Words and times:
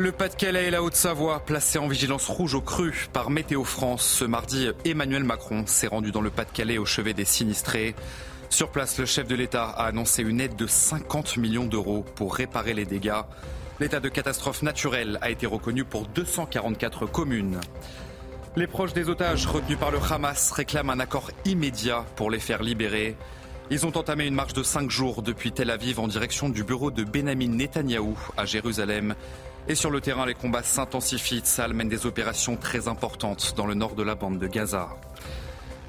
Le 0.00 0.12
Pas-de-Calais 0.12 0.68
et 0.68 0.70
la 0.70 0.82
Haute-Savoie 0.82 1.40
placés 1.40 1.78
en 1.78 1.86
vigilance 1.86 2.26
rouge 2.26 2.54
au 2.54 2.62
cru 2.62 3.08
par 3.12 3.28
Météo 3.28 3.64
France. 3.64 4.06
Ce 4.06 4.24
mardi, 4.24 4.70
Emmanuel 4.86 5.24
Macron 5.24 5.66
s'est 5.66 5.88
rendu 5.88 6.10
dans 6.10 6.22
le 6.22 6.30
Pas-de-Calais 6.30 6.78
au 6.78 6.86
chevet 6.86 7.12
des 7.12 7.26
sinistrés. 7.26 7.94
Sur 8.48 8.70
place, 8.70 8.96
le 8.98 9.04
chef 9.04 9.28
de 9.28 9.34
l'État 9.34 9.64
a 9.64 9.84
annoncé 9.84 10.22
une 10.22 10.40
aide 10.40 10.56
de 10.56 10.66
50 10.66 11.36
millions 11.36 11.66
d'euros 11.66 12.02
pour 12.14 12.34
réparer 12.34 12.72
les 12.72 12.86
dégâts. 12.86 13.20
L'état 13.78 14.00
de 14.00 14.08
catastrophe 14.08 14.62
naturelle 14.62 15.18
a 15.20 15.28
été 15.28 15.44
reconnu 15.44 15.84
pour 15.84 16.06
244 16.06 17.04
communes. 17.04 17.60
Les 18.56 18.66
proches 18.66 18.94
des 18.94 19.10
otages 19.10 19.44
retenus 19.44 19.78
par 19.78 19.90
le 19.90 19.98
Hamas 19.98 20.50
réclament 20.52 20.88
un 20.88 21.00
accord 21.00 21.30
immédiat 21.44 22.06
pour 22.16 22.30
les 22.30 22.40
faire 22.40 22.62
libérer. 22.62 23.18
Ils 23.68 23.84
ont 23.84 23.94
entamé 23.98 24.26
une 24.26 24.34
marche 24.34 24.54
de 24.54 24.62
cinq 24.62 24.90
jours 24.90 25.20
depuis 25.20 25.52
Tel 25.52 25.68
Aviv 25.68 26.00
en 26.00 26.08
direction 26.08 26.48
du 26.48 26.64
bureau 26.64 26.90
de 26.90 27.04
Benjamin 27.04 27.48
Netanyahou 27.48 28.18
à 28.38 28.46
Jérusalem. 28.46 29.14
Et 29.70 29.76
sur 29.76 29.92
le 29.92 30.00
terrain, 30.00 30.26
les 30.26 30.34
combats 30.34 30.64
s'intensifient. 30.64 31.42
Tsal 31.42 31.74
mène 31.74 31.88
des 31.88 32.04
opérations 32.04 32.56
très 32.56 32.88
importantes 32.88 33.54
dans 33.56 33.66
le 33.66 33.74
nord 33.74 33.94
de 33.94 34.02
la 34.02 34.16
bande 34.16 34.40
de 34.40 34.48
Gaza. 34.48 34.88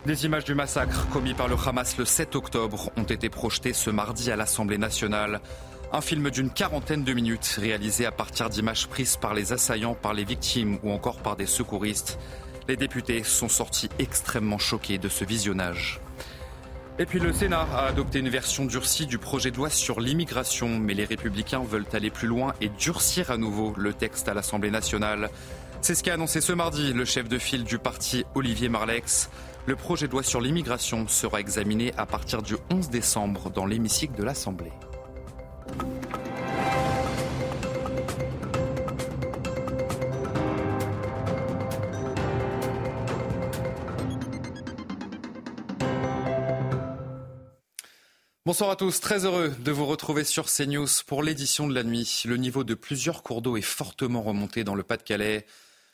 Des 0.06 0.24
images 0.24 0.44
du 0.44 0.54
massacre 0.54 1.08
commis 1.10 1.34
par 1.34 1.48
le 1.48 1.56
Hamas 1.56 1.98
le 1.98 2.06
7 2.06 2.36
octobre 2.36 2.92
ont 2.96 3.06
été 3.06 3.28
projetées 3.30 3.74
ce 3.74 3.90
mardi 3.90 4.30
à 4.32 4.36
l'Assemblée 4.36 4.78
nationale. 4.78 5.42
Un 5.92 6.02
film 6.02 6.30
d'une 6.30 6.52
quarantaine 6.52 7.04
de 7.04 7.12
minutes 7.12 7.58
réalisé 7.60 8.06
à 8.06 8.12
partir 8.12 8.52
d'images 8.52 8.88
prises 8.88 9.18
par 9.18 9.34
les 9.34 9.52
assaillants, 9.52 9.96
par 9.96 10.14
les 10.14 10.26
victimes 10.26 10.78
ou 10.84 10.92
encore 10.92 11.18
par 11.18 11.36
des 11.36 11.48
secouristes. 11.48 12.20
Les 12.68 12.78
députés 12.78 13.24
sont 13.24 13.50
sortis 13.50 13.90
extrêmement 13.98 14.60
choqués 14.60 15.00
de 15.00 15.10
ce 15.10 15.26
visionnage. 15.26 16.00
Et 17.00 17.06
puis 17.06 17.20
le 17.20 17.34
Sénat 17.34 17.68
a 17.74 17.86
adopté 17.88 18.20
une 18.20 18.30
version 18.30 18.66
durcie 18.66 19.06
du 19.06 19.18
projet 19.18 19.50
de 19.50 19.58
loi 19.58 19.70
sur 19.70 20.00
l'immigration, 20.00 20.78
mais 20.78 20.94
les 20.94 21.06
républicains 21.06 21.64
veulent 21.64 21.86
aller 21.94 22.10
plus 22.10 22.28
loin 22.28 22.54
et 22.62 22.70
durcir 22.70 23.32
à 23.32 23.38
nouveau 23.38 23.74
le 23.78 23.94
texte 23.94 24.28
à 24.28 24.34
l'Assemblée 24.34 24.72
nationale. 24.72 25.30
C'est 25.82 25.96
ce 25.96 26.04
qu'a 26.04 26.14
annoncé 26.14 26.42
ce 26.42 26.54
mardi 26.54 26.94
le 26.94 27.06
chef 27.06 27.28
de 27.28 27.40
file 27.40 27.64
du 27.64 27.80
parti 27.80 28.24
Olivier 28.36 28.70
Marlex. 28.70 29.30
Le 29.66 29.76
projet 29.76 30.08
de 30.08 30.12
loi 30.12 30.22
sur 30.22 30.42
l'immigration 30.42 31.08
sera 31.08 31.40
examiné 31.40 31.94
à 31.98 32.06
partir 32.06 32.42
du 32.42 32.56
11 32.72 32.90
décembre 32.90 33.50
dans 33.50 33.66
l'hémicycle 33.66 34.16
de 34.16 34.24
l'Assemblée. 34.24 34.72
Bonsoir 48.52 48.72
à 48.72 48.76
tous, 48.76 49.00
très 49.00 49.24
heureux 49.24 49.56
de 49.60 49.72
vous 49.72 49.86
retrouver 49.86 50.26
sur 50.26 50.48
CNews 50.48 50.90
pour 51.08 51.24
l'édition 51.24 51.70
de 51.70 51.74
la 51.74 51.84
nuit. 51.84 52.24
Le 52.26 52.36
niveau 52.36 52.66
de 52.66 52.74
plusieurs 52.74 53.24
cours 53.24 53.42
d'eau 53.42 53.56
est 53.56 53.62
fortement 53.62 54.22
remonté 54.22 54.66
dans 54.66 54.76
le 54.76 54.84
Pas-de-Calais. 54.84 55.46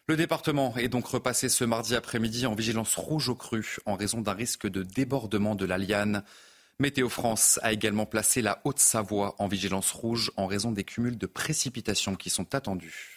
Le 0.08 0.16
département 0.16 0.75
est 0.75 0.88
donc 0.88 1.05
repassé 1.05 1.50
ce 1.50 1.63
mardi 1.66 1.95
après-midi 1.95 2.47
en 2.47 2.55
vigilance 2.55 2.95
rouge 2.95 3.29
au 3.29 3.35
cru 3.35 3.78
en 3.85 3.94
raison 3.94 4.22
d'un 4.22 4.34
risque 4.34 4.66
de 4.66 4.81
débordement 4.81 5.53
de 5.53 5.66
la 5.66 5.78
Liane. 5.78 6.23
Météo 6.79 7.09
France 7.09 7.59
a 7.62 7.73
également 7.73 8.07
placé 8.07 8.41
la 8.41 8.59
Haute-Savoie 8.63 9.35
en 9.38 9.47
vigilance 9.47 9.91
rouge 9.91 10.31
en 10.35 10.47
raison 10.47 10.72
des 10.72 10.84
cumuls 10.84 11.19
de 11.19 11.28
précipitations 11.28 12.16
qui 12.16 12.31
sont 12.31 12.56
attendus. 12.56 13.16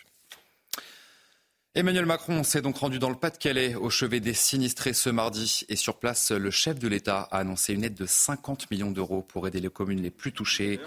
Emmanuel 1.76 2.04
Macron 2.04 2.42
s'est 2.42 2.62
donc 2.62 2.78
rendu 2.78 2.98
dans 2.98 3.10
le 3.10 3.14
Pas-de-Calais 3.14 3.76
au 3.76 3.91
chevet 3.91 4.19
des 4.19 4.34
sinistrés 4.34 4.92
ce 4.92 5.08
mardi 5.08 5.64
et 5.69 5.76
sur 5.76 6.00
place, 6.00 6.32
le 6.32 6.50
chef 6.50 6.81
de 6.81 6.88
l'État 6.88 7.28
a 7.31 7.38
annoncé 7.38 7.75
une 7.75 7.84
aide 7.84 7.94
de 7.94 8.06
50 8.06 8.69
millions 8.72 8.91
d'euros 8.91 9.22
pour 9.22 9.47
aider 9.47 9.60
les 9.60 9.69
communes 9.69 10.03
les 10.03 10.10
plus 10.10 10.32
touchées. 10.32 10.80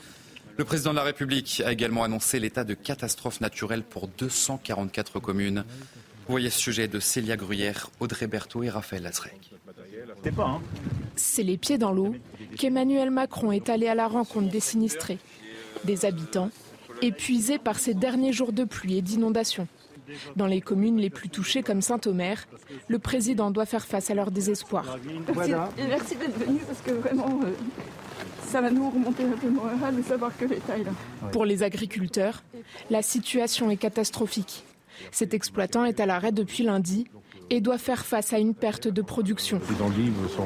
Le 0.58 0.66
président 0.66 0.92
de 0.92 0.98
la 0.98 1.04
République 1.04 1.64
a 1.66 1.72
également 1.72 2.04
annoncé 2.04 2.38
l'état 2.38 2.66
de 2.66 2.74
catastrophe 2.74 3.40
naturelle 3.40 3.84
pour 3.84 4.10
244 4.10 5.22
communes. 5.22 5.64
Vous 6.28 6.32
voyez 6.32 6.50
ce 6.50 6.60
sujet 6.60 6.90
de 6.90 7.00
Célia 7.00 7.38
Gruyère, 7.38 7.90
Audrey 8.02 8.28
Berthaud 8.28 8.64
et 8.64 8.70
Raphaël 8.70 9.04
Lazrec. 9.04 9.52
C'est 11.16 11.44
les 11.44 11.58
pieds 11.58 11.78
dans 11.78 11.94
l'eau 11.94 12.14
qu'Emmanuel 12.58 13.10
Macron 13.10 13.54
est 13.54 13.70
allé 13.70 13.88
à 13.88 13.96
la 13.96 14.10
rencontre 14.10 14.50
des 14.50 14.60
sinistrés, 14.60 15.20
des 15.86 16.04
habitants 16.04 16.52
épuisés 17.02 17.58
par 17.58 17.80
ces 17.80 17.94
derniers 17.94 18.34
jours 18.34 18.52
de 18.52 18.66
pluie 18.66 18.98
et 18.98 19.02
d'inondations. 19.02 19.70
Dans 20.36 20.48
les 20.48 20.62
communes 20.62 20.98
les 20.98 21.10
plus 21.10 21.30
touchées 21.30 21.64
comme 21.64 21.82
Saint-Omer, 21.82 22.48
le 22.88 23.00
président 23.00 23.52
doit 23.52 23.66
faire 23.66 23.86
face 23.86 24.10
à 24.10 24.14
leur 24.14 24.32
désespoir. 24.32 24.98
Merci, 25.36 26.16
d'être 26.16 26.38
venu 26.38 26.60
parce 26.68 26.82
que 26.82 26.92
vraiment, 26.92 27.40
euh, 27.44 27.52
ça 28.46 28.62
va 28.62 28.70
nous 28.70 28.90
remonter 28.90 29.24
un 29.24 29.38
peu 29.38 29.48
le 29.48 29.54
moral 29.54 29.96
de 29.96 30.02
savoir 30.04 30.36
que 30.38 30.46
l'État 30.46 30.78
est 30.78 30.84
là. 30.84 30.92
Pour 31.32 31.46
les 31.46 31.64
agriculteurs, 31.64 32.44
la 32.90 33.02
situation 33.02 33.70
est 33.70 33.78
catastrophique. 33.78 34.64
Cet 35.12 35.34
exploitant 35.34 35.86
est 35.86 36.00
à 36.00 36.06
l'arrêt 36.06 36.32
depuis 36.32 36.64
lundi 36.64 37.08
et 37.50 37.62
doit 37.62 37.78
faire 37.78 38.06
face 38.06 38.34
à 38.34 38.40
une 38.40 38.54
perte 38.54 38.88
de 38.88 39.02
production. 39.02 39.60
Les 39.70 39.82
endives 39.82 40.14
ne 40.22 40.28
sont, 40.28 40.44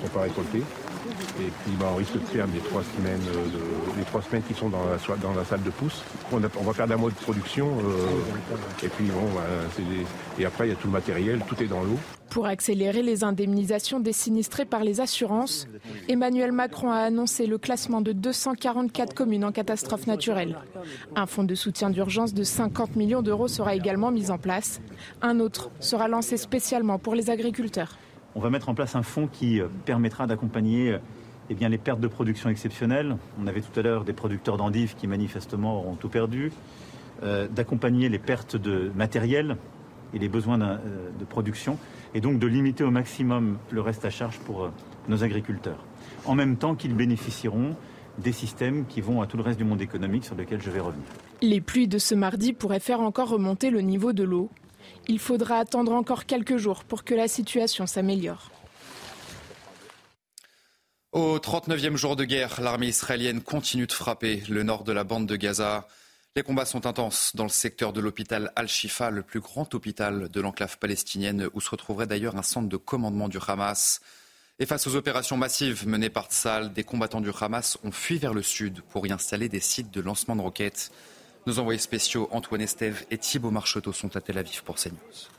sont 0.00 0.08
pas 0.12 0.22
récoltées. 0.22 0.62
Et 1.40 1.50
puis 1.64 1.72
bah, 1.78 1.86
on 1.92 1.96
risque 1.96 2.14
de 2.14 2.18
perdre 2.18 2.52
les 2.54 2.60
trois 2.60 2.82
semaines, 2.96 3.22
euh, 3.34 3.96
les 3.96 4.04
trois 4.04 4.22
semaines 4.22 4.42
qui 4.42 4.54
sont 4.54 4.68
dans 4.68 4.84
la, 4.84 5.44
salle 5.44 5.62
de 5.62 5.70
pousse. 5.70 6.02
On, 6.32 6.38
va 6.38 6.72
perdre 6.72 6.94
un 6.94 6.96
mois 6.96 7.10
de 7.10 7.14
production. 7.14 7.68
Euh, 7.78 8.84
et 8.84 8.88
puis 8.88 9.06
bon, 9.06 9.28
et 10.38 10.44
après 10.44 10.66
il 10.66 10.70
y 10.70 10.72
a 10.72 10.76
tout 10.76 10.86
le 10.86 10.92
matériel, 10.92 11.42
tout 11.46 11.62
est 11.62 11.66
dans 11.66 11.82
l'eau. 11.82 11.98
Pour 12.30 12.46
accélérer 12.46 13.02
les 13.02 13.24
indemnisations 13.24 14.00
des 14.00 14.12
sinistrés 14.12 14.66
par 14.66 14.84
les 14.84 15.00
assurances, 15.00 15.66
Emmanuel 16.08 16.52
Macron 16.52 16.90
a 16.90 16.98
annoncé 16.98 17.46
le 17.46 17.56
classement 17.56 18.02
de 18.02 18.12
244 18.12 19.14
communes 19.14 19.44
en 19.44 19.52
catastrophe 19.52 20.06
naturelle. 20.06 20.58
Un 21.16 21.26
fonds 21.26 21.44
de 21.44 21.54
soutien 21.54 21.88
d'urgence 21.88 22.34
de 22.34 22.42
50 22.42 22.96
millions 22.96 23.22
d'euros 23.22 23.48
sera 23.48 23.74
également 23.74 24.10
mis 24.10 24.30
en 24.30 24.36
place. 24.36 24.80
Un 25.22 25.40
autre 25.40 25.70
sera 25.80 26.06
lancé 26.06 26.36
spécialement 26.36 26.98
pour 26.98 27.14
les 27.14 27.30
agriculteurs. 27.30 27.96
On 28.38 28.40
va 28.40 28.50
mettre 28.50 28.68
en 28.68 28.74
place 28.74 28.94
un 28.94 29.02
fonds 29.02 29.26
qui 29.26 29.60
euh, 29.60 29.66
permettra 29.84 30.28
d'accompagner 30.28 30.96
eh 31.50 31.54
bien, 31.54 31.68
les 31.68 31.76
pertes 31.76 31.98
de 31.98 32.06
production 32.06 32.48
exceptionnelles. 32.48 33.16
On 33.42 33.48
avait 33.48 33.62
tout 33.62 33.80
à 33.80 33.82
l'heure 33.82 34.04
des 34.04 34.12
producteurs 34.12 34.56
d'endives 34.56 34.94
qui 34.94 35.08
manifestement 35.08 35.76
auront 35.76 35.96
tout 35.96 36.08
perdu. 36.08 36.52
Euh, 37.24 37.48
d'accompagner 37.48 38.08
les 38.08 38.20
pertes 38.20 38.54
de 38.54 38.92
matériel 38.94 39.56
et 40.14 40.20
les 40.20 40.28
besoins 40.28 40.60
euh, 40.60 40.78
de 41.18 41.24
production, 41.24 41.78
et 42.14 42.20
donc 42.20 42.38
de 42.38 42.46
limiter 42.46 42.84
au 42.84 42.92
maximum 42.92 43.58
le 43.72 43.80
reste 43.80 44.04
à 44.04 44.10
charge 44.10 44.38
pour 44.38 44.70
nos 45.08 45.24
agriculteurs. 45.24 45.84
En 46.24 46.36
même 46.36 46.58
temps 46.58 46.76
qu'ils 46.76 46.94
bénéficieront 46.94 47.74
des 48.18 48.30
systèmes 48.30 48.86
qui 48.86 49.00
vont 49.00 49.20
à 49.20 49.26
tout 49.26 49.36
le 49.36 49.42
reste 49.42 49.58
du 49.58 49.64
monde 49.64 49.82
économique 49.82 50.24
sur 50.24 50.36
lequel 50.36 50.62
je 50.62 50.70
vais 50.70 50.78
revenir. 50.78 51.06
Les 51.42 51.60
pluies 51.60 51.88
de 51.88 51.98
ce 51.98 52.14
mardi 52.14 52.52
pourraient 52.52 52.78
faire 52.78 53.00
encore 53.00 53.30
remonter 53.30 53.70
le 53.70 53.80
niveau 53.80 54.12
de 54.12 54.22
l'eau. 54.22 54.48
Il 55.08 55.18
faudra 55.18 55.58
attendre 55.58 55.92
encore 55.92 56.26
quelques 56.26 56.58
jours 56.58 56.84
pour 56.84 57.02
que 57.02 57.14
la 57.14 57.28
situation 57.28 57.86
s'améliore. 57.86 58.50
Au 61.12 61.38
39e 61.38 61.96
jour 61.96 62.14
de 62.14 62.24
guerre, 62.24 62.60
l'armée 62.60 62.88
israélienne 62.88 63.40
continue 63.40 63.86
de 63.86 63.92
frapper 63.92 64.42
le 64.50 64.62
nord 64.62 64.84
de 64.84 64.92
la 64.92 65.04
bande 65.04 65.26
de 65.26 65.36
Gaza. 65.36 65.88
Les 66.36 66.42
combats 66.42 66.66
sont 66.66 66.84
intenses 66.84 67.32
dans 67.34 67.44
le 67.44 67.48
secteur 67.48 67.94
de 67.94 68.00
l'hôpital 68.00 68.52
Al-Shifa, 68.54 69.10
le 69.10 69.22
plus 69.22 69.40
grand 69.40 69.74
hôpital 69.74 70.28
de 70.28 70.40
l'enclave 70.42 70.78
palestinienne, 70.78 71.48
où 71.54 71.60
se 71.62 71.70
retrouverait 71.70 72.06
d'ailleurs 72.06 72.36
un 72.36 72.42
centre 72.42 72.68
de 72.68 72.76
commandement 72.76 73.30
du 73.30 73.38
Hamas. 73.44 74.00
Et 74.58 74.66
face 74.66 74.86
aux 74.86 74.94
opérations 74.94 75.38
massives 75.38 75.88
menées 75.88 76.10
par 76.10 76.26
Tzal, 76.26 76.74
des 76.74 76.84
combattants 76.84 77.22
du 77.22 77.30
Hamas 77.40 77.78
ont 77.82 77.92
fui 77.92 78.18
vers 78.18 78.34
le 78.34 78.42
sud 78.42 78.82
pour 78.82 79.06
y 79.06 79.12
installer 79.12 79.48
des 79.48 79.60
sites 79.60 79.90
de 79.90 80.02
lancement 80.02 80.36
de 80.36 80.42
roquettes. 80.42 80.92
Nos 81.46 81.58
envoyés 81.58 81.78
spéciaux 81.78 82.28
Antoine 82.30 82.60
Estève 82.60 83.04
et 83.10 83.18
Thibault 83.18 83.50
Marcheteau 83.50 83.92
sont 83.92 84.16
à 84.16 84.20
Tel 84.20 84.38
Aviv 84.38 84.62
pour 84.64 84.76
CNews. 84.76 85.37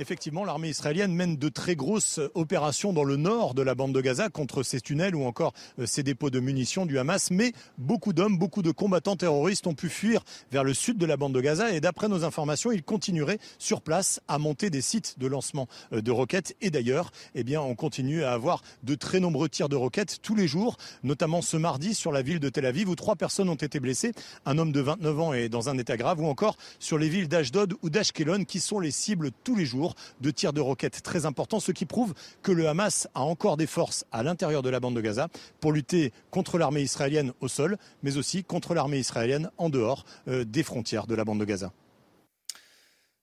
Effectivement, 0.00 0.44
l'armée 0.44 0.70
israélienne 0.70 1.14
mène 1.14 1.36
de 1.36 1.48
très 1.48 1.76
grosses 1.76 2.18
opérations 2.34 2.92
dans 2.92 3.04
le 3.04 3.14
nord 3.14 3.54
de 3.54 3.62
la 3.62 3.76
bande 3.76 3.94
de 3.94 4.00
Gaza 4.00 4.28
contre 4.28 4.64
ces 4.64 4.80
tunnels 4.80 5.14
ou 5.14 5.24
encore 5.24 5.52
euh, 5.78 5.86
ces 5.86 6.02
dépôts 6.02 6.30
de 6.30 6.40
munitions 6.40 6.84
du 6.84 6.98
Hamas. 6.98 7.30
Mais 7.30 7.52
beaucoup 7.78 8.12
d'hommes, 8.12 8.36
beaucoup 8.36 8.62
de 8.62 8.72
combattants 8.72 9.14
terroristes 9.14 9.68
ont 9.68 9.74
pu 9.74 9.88
fuir 9.88 10.24
vers 10.50 10.64
le 10.64 10.74
sud 10.74 10.98
de 10.98 11.06
la 11.06 11.16
bande 11.16 11.32
de 11.32 11.40
Gaza. 11.40 11.70
Et 11.72 11.80
d'après 11.80 12.08
nos 12.08 12.24
informations, 12.24 12.72
ils 12.72 12.82
continueraient 12.82 13.38
sur 13.60 13.82
place 13.82 14.20
à 14.26 14.38
monter 14.38 14.68
des 14.68 14.80
sites 14.80 15.20
de 15.20 15.28
lancement 15.28 15.68
euh, 15.92 16.00
de 16.00 16.10
roquettes. 16.10 16.56
Et 16.60 16.70
d'ailleurs, 16.70 17.12
eh 17.36 17.44
bien, 17.44 17.60
on 17.60 17.76
continue 17.76 18.24
à 18.24 18.32
avoir 18.32 18.62
de 18.82 18.96
très 18.96 19.20
nombreux 19.20 19.48
tirs 19.48 19.68
de 19.68 19.76
roquettes 19.76 20.18
tous 20.22 20.34
les 20.34 20.48
jours, 20.48 20.76
notamment 21.04 21.40
ce 21.40 21.56
mardi 21.56 21.94
sur 21.94 22.10
la 22.10 22.22
ville 22.22 22.40
de 22.40 22.48
Tel 22.48 22.66
Aviv 22.66 22.88
où 22.88 22.96
trois 22.96 23.14
personnes 23.14 23.48
ont 23.48 23.54
été 23.54 23.78
blessées. 23.78 24.12
Un 24.44 24.58
homme 24.58 24.72
de 24.72 24.80
29 24.80 25.20
ans 25.20 25.32
est 25.34 25.48
dans 25.48 25.68
un 25.68 25.78
état 25.78 25.96
grave 25.96 26.20
ou 26.20 26.26
encore 26.26 26.56
sur 26.80 26.98
les 26.98 27.08
villes 27.08 27.28
d'Ashdod 27.28 27.74
ou 27.82 27.90
d'Ashkelon 27.90 28.44
qui 28.44 28.58
sont 28.58 28.80
les 28.80 28.90
cibles 28.90 29.30
tous 29.44 29.54
les 29.54 29.66
jours 29.66 29.83
de 30.20 30.30
tirs 30.30 30.52
de 30.52 30.60
roquettes 30.60 31.02
très 31.02 31.26
importants, 31.26 31.60
ce 31.60 31.72
qui 31.72 31.86
prouve 31.86 32.14
que 32.42 32.52
le 32.52 32.68
Hamas 32.68 33.08
a 33.14 33.22
encore 33.22 33.56
des 33.56 33.66
forces 33.66 34.04
à 34.12 34.22
l'intérieur 34.22 34.62
de 34.62 34.70
la 34.70 34.80
bande 34.80 34.96
de 34.96 35.00
Gaza 35.00 35.28
pour 35.60 35.72
lutter 35.72 36.12
contre 36.30 36.58
l'armée 36.58 36.82
israélienne 36.82 37.32
au 37.40 37.48
sol, 37.48 37.76
mais 38.02 38.16
aussi 38.16 38.44
contre 38.44 38.74
l'armée 38.74 38.98
israélienne 38.98 39.50
en 39.58 39.68
dehors 39.68 40.04
euh, 40.28 40.44
des 40.44 40.62
frontières 40.62 41.06
de 41.06 41.14
la 41.14 41.24
bande 41.24 41.40
de 41.40 41.44
Gaza. 41.44 41.72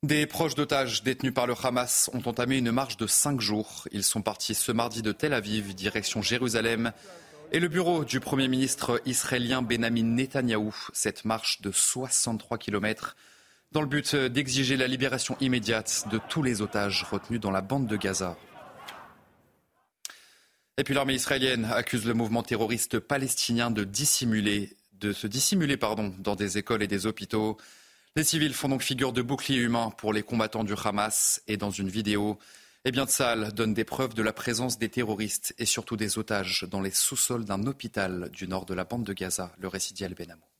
Des 0.03 0.25
proches 0.25 0.55
d'otages 0.55 1.03
détenus 1.03 1.33
par 1.33 1.45
le 1.45 1.53
Hamas 1.61 2.09
ont 2.13 2.27
entamé 2.27 2.57
une 2.57 2.71
marche 2.71 2.97
de 2.97 3.05
cinq 3.05 3.39
jours. 3.39 3.87
Ils 3.91 4.03
sont 4.03 4.23
partis 4.23 4.55
ce 4.55 4.71
mardi 4.71 5.03
de 5.03 5.11
Tel 5.11 5.31
Aviv, 5.31 5.75
direction 5.75 6.23
Jérusalem. 6.23 6.91
Et 7.51 7.59
le 7.59 7.67
bureau 7.67 8.03
du 8.03 8.19
Premier 8.19 8.47
ministre 8.47 8.99
israélien 9.05 9.61
Benjamin 9.61 10.15
Netanyahou, 10.15 10.73
cette 10.93 11.23
marche 11.23 11.61
de 11.61 11.71
63 11.71 12.57
kilomètres 12.57 13.15
dans 13.71 13.81
le 13.81 13.87
but 13.87 14.15
d'exiger 14.15 14.75
la 14.75 14.87
libération 14.87 15.37
immédiate 15.39 16.05
de 16.11 16.19
tous 16.29 16.43
les 16.43 16.61
otages 16.61 17.03
retenus 17.03 17.39
dans 17.39 17.51
la 17.51 17.61
bande 17.61 17.87
de 17.87 17.95
Gaza. 17.95 18.37
Et 20.77 20.83
puis 20.83 20.93
l'armée 20.93 21.13
israélienne 21.13 21.65
accuse 21.65 22.05
le 22.05 22.13
mouvement 22.13 22.43
terroriste 22.43 22.99
palestinien 22.99 23.71
de 23.71 23.83
dissimuler, 23.83 24.75
de 24.93 25.13
se 25.13 25.27
dissimuler 25.27 25.77
dans 25.77 26.35
des 26.35 26.57
écoles 26.57 26.83
et 26.83 26.87
des 26.87 27.05
hôpitaux. 27.05 27.57
Les 28.15 28.23
civils 28.23 28.53
font 28.53 28.69
donc 28.69 28.81
figure 28.81 29.13
de 29.13 29.21
bouclier 29.21 29.59
humain 29.59 29.91
pour 29.97 30.11
les 30.11 30.23
combattants 30.23 30.63
du 30.63 30.73
Hamas 30.83 31.41
et 31.47 31.55
dans 31.55 31.71
une 31.71 31.89
vidéo, 31.89 32.39
eh 32.83 32.91
bien 32.91 33.05
Tsal 33.05 33.53
donne 33.53 33.73
des 33.73 33.83
preuves 33.83 34.15
de 34.15 34.23
la 34.23 34.33
présence 34.33 34.79
des 34.79 34.89
terroristes 34.89 35.53
et 35.59 35.65
surtout 35.65 35.97
des 35.97 36.17
otages 36.17 36.65
dans 36.69 36.81
les 36.81 36.91
sous-sols 36.91 37.45
d'un 37.45 37.67
hôpital 37.67 38.29
du 38.31 38.47
nord 38.47 38.65
de 38.65 38.73
la 38.73 38.83
bande 38.83 39.03
de 39.03 39.13
Gaza, 39.13 39.53
le 39.59 39.67
récit 39.67 39.93
d'Yal 39.93 40.13
Benamou. 40.13 40.50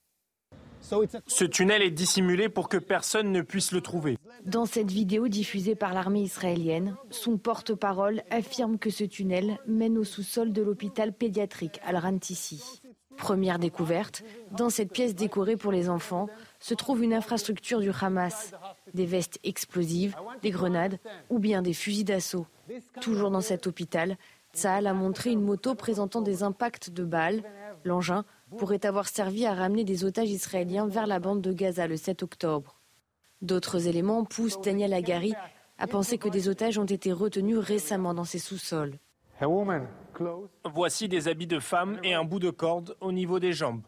Ce 1.28 1.46
tunnel 1.46 1.82
est 1.82 1.92
dissimulé 1.92 2.50
pour 2.50 2.70
que 2.70 2.78
personne 2.78 3.32
ne 3.32 3.42
puisse 3.42 3.72
le 3.72 3.82
trouver. 3.82 4.18
Dans 4.46 4.66
cette 4.66 4.92
vidéo 4.92 5.28
diffusée 5.28 5.76
par 5.76 5.94
l'armée 5.94 6.22
israélienne, 6.22 6.96
son 7.10 7.38
porte-parole 7.38 8.24
affirme 8.30 8.78
que 8.78 8.90
ce 8.90 9.04
tunnel 9.04 9.58
mène 9.68 9.98
au 9.98 10.04
sous-sol 10.04 10.52
de 10.52 10.62
l'hôpital 10.62 11.14
pédiatrique 11.14 11.80
Al-Rantissi. 11.86 12.82
Première 13.18 13.60
découverte, 13.60 14.24
dans 14.58 14.70
cette 14.70 14.92
pièce 14.92 15.14
décorée 15.16 15.58
pour 15.58 15.72
les 15.72 15.90
enfants 15.90 16.28
se 16.60 16.74
trouve 16.74 17.04
une 17.04 17.14
infrastructure 17.14 17.80
du 17.80 17.92
Hamas, 18.02 18.54
des 18.94 19.06
vestes 19.06 19.40
explosives, 19.44 20.16
des 20.42 20.50
grenades 20.50 20.98
ou 21.30 21.38
bien 21.38 21.62
des 21.62 21.74
fusils 21.74 22.06
d'assaut. 22.06 22.48
Toujours 23.00 23.30
dans 23.30 23.42
cet 23.42 23.68
hôpital, 23.68 24.18
Tsahal 24.54 24.88
a 24.88 24.94
montré 24.94 25.32
une 25.32 25.44
moto 25.44 25.76
présentant 25.76 26.22
des 26.22 26.44
impacts 26.44 26.90
de 26.90 27.04
balles. 27.04 27.44
L'engin 27.84 28.26
pourrait 28.58 28.86
avoir 28.86 29.08
servi 29.08 29.46
à 29.46 29.54
ramener 29.54 29.84
des 29.84 30.04
otages 30.04 30.30
israéliens 30.30 30.88
vers 30.88 31.08
la 31.08 31.20
bande 31.20 31.42
de 31.42 31.54
Gaza 31.54 31.88
le 31.88 31.98
7 31.98 32.24
octobre. 32.24 32.80
D'autres 33.42 33.88
éléments 33.88 34.24
poussent 34.24 34.62
Daniel 34.62 34.94
Agari 34.94 35.34
à 35.78 35.88
penser 35.88 36.18
que 36.18 36.30
des 36.30 36.48
otages 36.48 36.78
ont 36.78 36.86
été 36.86 37.12
retenus 37.12 37.58
récemment 37.58 38.14
dans 38.14 38.24
ces 38.24 38.40
sous-sols. 38.40 39.00
Voici 40.66 41.08
des 41.08 41.28
habits 41.28 41.48
de 41.48 41.60
femme 41.60 42.00
et 42.04 42.14
un 42.14 42.24
bout 42.24 42.40
de 42.40 42.52
corde 42.52 42.96
au 43.02 43.12
niveau 43.12 43.40
des 43.40 43.54
jambes. 43.54 43.82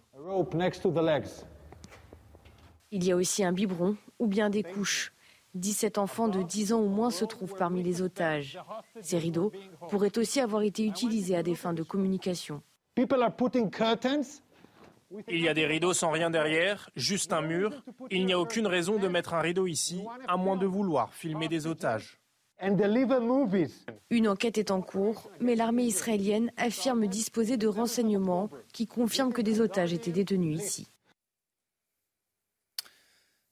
Il 2.92 3.04
y 3.04 3.12
a 3.12 3.16
aussi 3.16 3.44
un 3.44 3.52
biberon 3.52 3.96
ou 4.18 4.28
bien 4.28 4.50
des 4.50 4.64
couches. 4.64 5.14
17 5.54 6.00
enfants 6.00 6.28
de 6.28 6.42
10 6.42 6.74
ans 6.74 6.82
ou 6.82 6.88
moins 6.88 7.12
se 7.12 7.26
trouvent 7.26 7.56
parmi 7.56 7.84
les 7.84 8.02
otages. 8.02 8.60
Ces 9.02 9.20
rideaux 9.20 9.52
pourraient 9.90 10.18
aussi 10.18 10.40
avoir 10.40 10.64
été 10.64 10.84
utilisés 10.86 11.36
à 11.36 11.44
des 11.44 11.54
fins 11.54 11.74
de 11.74 11.84
communication. 11.84 12.64
Il 15.28 15.42
y 15.42 15.50
a 15.50 15.54
des 15.54 15.66
rideaux 15.66 15.94
sans 15.94 16.12
rien 16.12 16.30
derrière, 16.30 16.90
juste 16.96 17.34
un 17.34 17.42
mur. 17.42 17.84
Il 18.10 18.26
n'y 18.26 18.34
a 18.34 18.40
aucune 18.40 18.68
raison 18.68 18.98
de 18.98 19.08
mettre 19.08 19.34
un 19.34 19.42
rideau 19.42 19.68
ici, 19.68 20.02
à 20.28 20.38
moins 20.38 20.58
de 20.58 20.66
vouloir 20.66 21.14
filmer 21.14 21.48
des 21.48 21.68
otages. 21.68 22.20
Une 24.10 24.28
enquête 24.28 24.58
est 24.58 24.72
en 24.72 24.82
cours, 24.82 25.30
mais 25.40 25.56
l'armée 25.56 25.84
israélienne 25.84 26.52
affirme 26.58 27.08
disposer 27.08 27.58
de 27.58 27.68
renseignements 27.68 28.50
qui 28.72 28.88
confirment 28.88 29.34
que 29.34 29.42
des 29.42 29.60
otages 29.60 29.94
étaient 29.94 30.12
détenus 30.12 30.62
ici. 30.62 30.88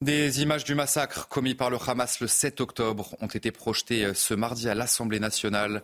Des 0.01 0.41
images 0.41 0.63
du 0.63 0.73
massacre 0.73 1.27
commis 1.27 1.53
par 1.53 1.69
le 1.69 1.77
Hamas 1.85 2.21
le 2.21 2.27
7 2.27 2.61
octobre 2.61 3.15
ont 3.21 3.27
été 3.27 3.51
projetées 3.51 4.13
ce 4.15 4.33
mardi 4.33 4.67
à 4.67 4.73
l'Assemblée 4.73 5.19
nationale. 5.19 5.83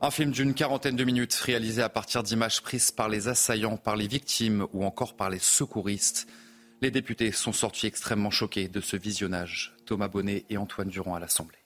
Un 0.00 0.10
film 0.10 0.32
d'une 0.32 0.54
quarantaine 0.54 0.96
de 0.96 1.04
minutes 1.04 1.34
réalisé 1.34 1.82
à 1.82 1.88
partir 1.88 2.22
d'images 2.22 2.62
prises 2.62 2.90
par 2.90 3.08
les 3.08 3.28
assaillants, 3.28 3.76
par 3.76 3.96
les 3.96 4.06
victimes 4.06 4.66
ou 4.72 4.84
encore 4.84 5.14
par 5.14 5.30
les 5.30 5.38
secouristes. 5.38 6.26
Les 6.82 6.90
députés 6.90 7.32
sont 7.32 7.52
sortis 7.52 7.86
extrêmement 7.86 8.30
choqués 8.30 8.68
de 8.68 8.80
ce 8.80 8.96
visionnage. 8.96 9.74
Thomas 9.86 10.08
Bonnet 10.08 10.44
et 10.50 10.58
Antoine 10.58 10.88
Durand 10.88 11.14
à 11.14 11.20
l'Assemblée. 11.20 11.58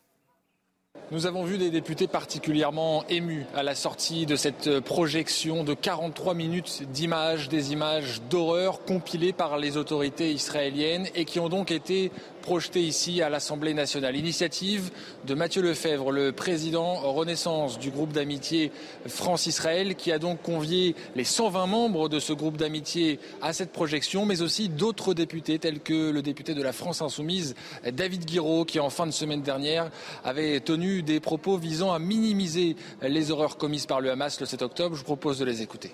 Nous 1.11 1.25
avons 1.25 1.45
vu 1.45 1.57
des 1.57 1.71
députés 1.71 2.07
particulièrement 2.07 3.03
émus 3.09 3.47
à 3.55 3.63
la 3.63 3.75
sortie 3.75 4.27
de 4.27 4.37
cette 4.37 4.81
projection 4.81 5.65
de 5.65 5.73
43 5.73 6.35
minutes 6.35 6.83
d'images, 6.93 7.49
des 7.49 7.73
images 7.73 8.21
d'horreur 8.29 8.85
compilées 8.85 9.33
par 9.33 9.57
les 9.57 9.79
autorités 9.79 10.31
israéliennes 10.31 11.09
et 11.15 11.25
qui 11.25 11.41
ont 11.41 11.49
donc 11.49 11.71
été 11.71 12.13
projetées 12.41 12.83
ici 12.83 13.23
à 13.23 13.29
l'Assemblée 13.29 13.75
nationale. 13.75 14.17
Initiative 14.17 14.91
de 15.27 15.35
Mathieu 15.35 15.63
Lefebvre, 15.63 16.13
le 16.13 16.33
président 16.33 16.95
Renaissance 17.13 17.79
du 17.79 17.91
groupe 17.91 18.13
d'amitié 18.13 18.73
France-Israël, 19.07 19.95
qui 19.95 20.13
a 20.13 20.19
donc 20.19 20.43
convié 20.43 20.95
les 21.15 21.25
120 21.25 21.67
membres 21.67 22.09
de 22.09 22.19
ce 22.19 22.33
groupe 22.33 22.57
d'amitié 22.57 23.21
à 23.43 23.53
cette 23.53 23.73
projection, 23.73 24.27
mais 24.27 24.43
aussi 24.43 24.69
d'autres 24.69 25.15
députés 25.15 25.59
tels 25.59 25.81
que 25.81 26.11
le 26.11 26.23
député 26.23 26.55
de 26.55 26.63
la 26.63 26.73
France 26.73 27.03
Insoumise, 27.03 27.55
David 27.93 28.25
Guiraud, 28.25 28.65
qui 28.65 28.81
en 28.81 28.91
fin 28.91 29.07
de 29.07 29.13
semaine 29.13 29.43
dernière 29.43 29.91
avait 30.25 30.61
tenu 30.61 31.03
des 31.03 31.21
propos 31.21 31.57
visant 31.57 31.93
à 31.93 31.99
minimiser 31.99 32.77
les 33.03 33.31
horreurs 33.31 33.57
commises 33.57 33.87
par 33.87 34.01
le 34.01 34.11
Hamas 34.11 34.41
le 34.41 34.47
7 34.47 34.63
octobre. 34.63 34.95
Je 34.95 35.01
vous 35.01 35.05
propose 35.05 35.39
de 35.39 35.45
les 35.45 35.63
écouter. 35.63 35.93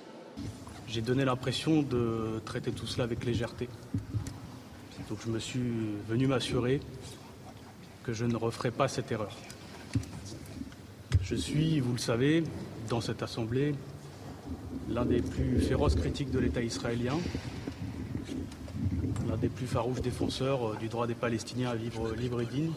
J'ai 0.87 1.01
donné 1.01 1.25
l'impression 1.25 1.83
de 1.83 2.41
traiter 2.45 2.71
tout 2.71 2.87
cela 2.87 3.05
avec 3.05 3.25
légèreté. 3.25 3.69
Donc 5.15 5.23
je 5.25 5.31
me 5.31 5.39
suis 5.39 5.61
venu 6.09 6.27
m'assurer 6.27 6.81
que 8.03 8.13
je 8.13 8.25
ne 8.25 8.35
referai 8.35 8.73
pas 8.73 8.89
cette 8.89 9.13
erreur. 9.13 9.31
Je 11.23 11.37
suis, 11.37 11.79
vous 11.79 11.93
le 11.93 11.99
savez, 11.99 12.43
dans 12.89 13.01
cette 13.01 13.23
Assemblée, 13.23 13.77
l'un 14.89 15.05
des 15.05 15.23
plus 15.23 15.61
féroces 15.61 15.95
critiques 15.95 16.33
de 16.33 16.41
l'État 16.41 16.63
israélien, 16.63 17.17
l'un 19.29 19.37
des 19.37 19.49
plus 19.49 19.69
farouches 19.69 20.01
défenseurs 20.01 20.71
euh, 20.71 20.77
du 20.81 20.89
droit 20.89 21.07
des 21.07 21.15
Palestiniens 21.15 21.71
à 21.71 21.77
vivre 21.77 22.13
libre 22.17 22.41
et 22.41 22.47
digne, 22.47 22.73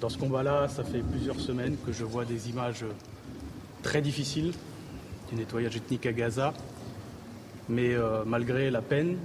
dans 0.00 0.08
ce 0.08 0.16
combat-là, 0.16 0.68
ça 0.68 0.84
fait 0.84 1.02
plusieurs 1.02 1.38
semaines 1.38 1.76
que 1.84 1.92
je 1.92 2.04
vois 2.04 2.24
des 2.24 2.48
images 2.48 2.86
très 3.82 4.00
difficiles 4.00 4.54
du 5.28 5.36
nettoyage 5.36 5.76
ethnique 5.76 6.06
à 6.06 6.14
Gaza. 6.14 6.54
Mais 7.68 7.92
euh, 7.92 8.24
malgré 8.24 8.70
la 8.70 8.80
peine, 8.80 9.18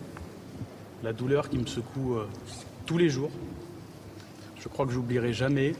la 1.03 1.13
douleur 1.13 1.49
qui 1.49 1.57
me 1.57 1.65
secoue 1.65 2.15
euh, 2.15 2.27
tous 2.85 2.97
les 2.97 3.09
jours, 3.09 3.31
je 4.59 4.67
crois 4.67 4.85
que 4.85 4.91
j'oublierai 4.91 5.33
jamais 5.33 5.73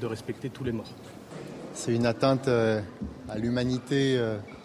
de 0.00 0.06
respecter 0.06 0.50
tous 0.50 0.64
les 0.64 0.72
morts. 0.72 0.92
C'est 1.72 1.94
une 1.94 2.06
atteinte 2.06 2.48
euh, 2.48 2.80
à 3.28 3.38
l'humanité 3.38 4.20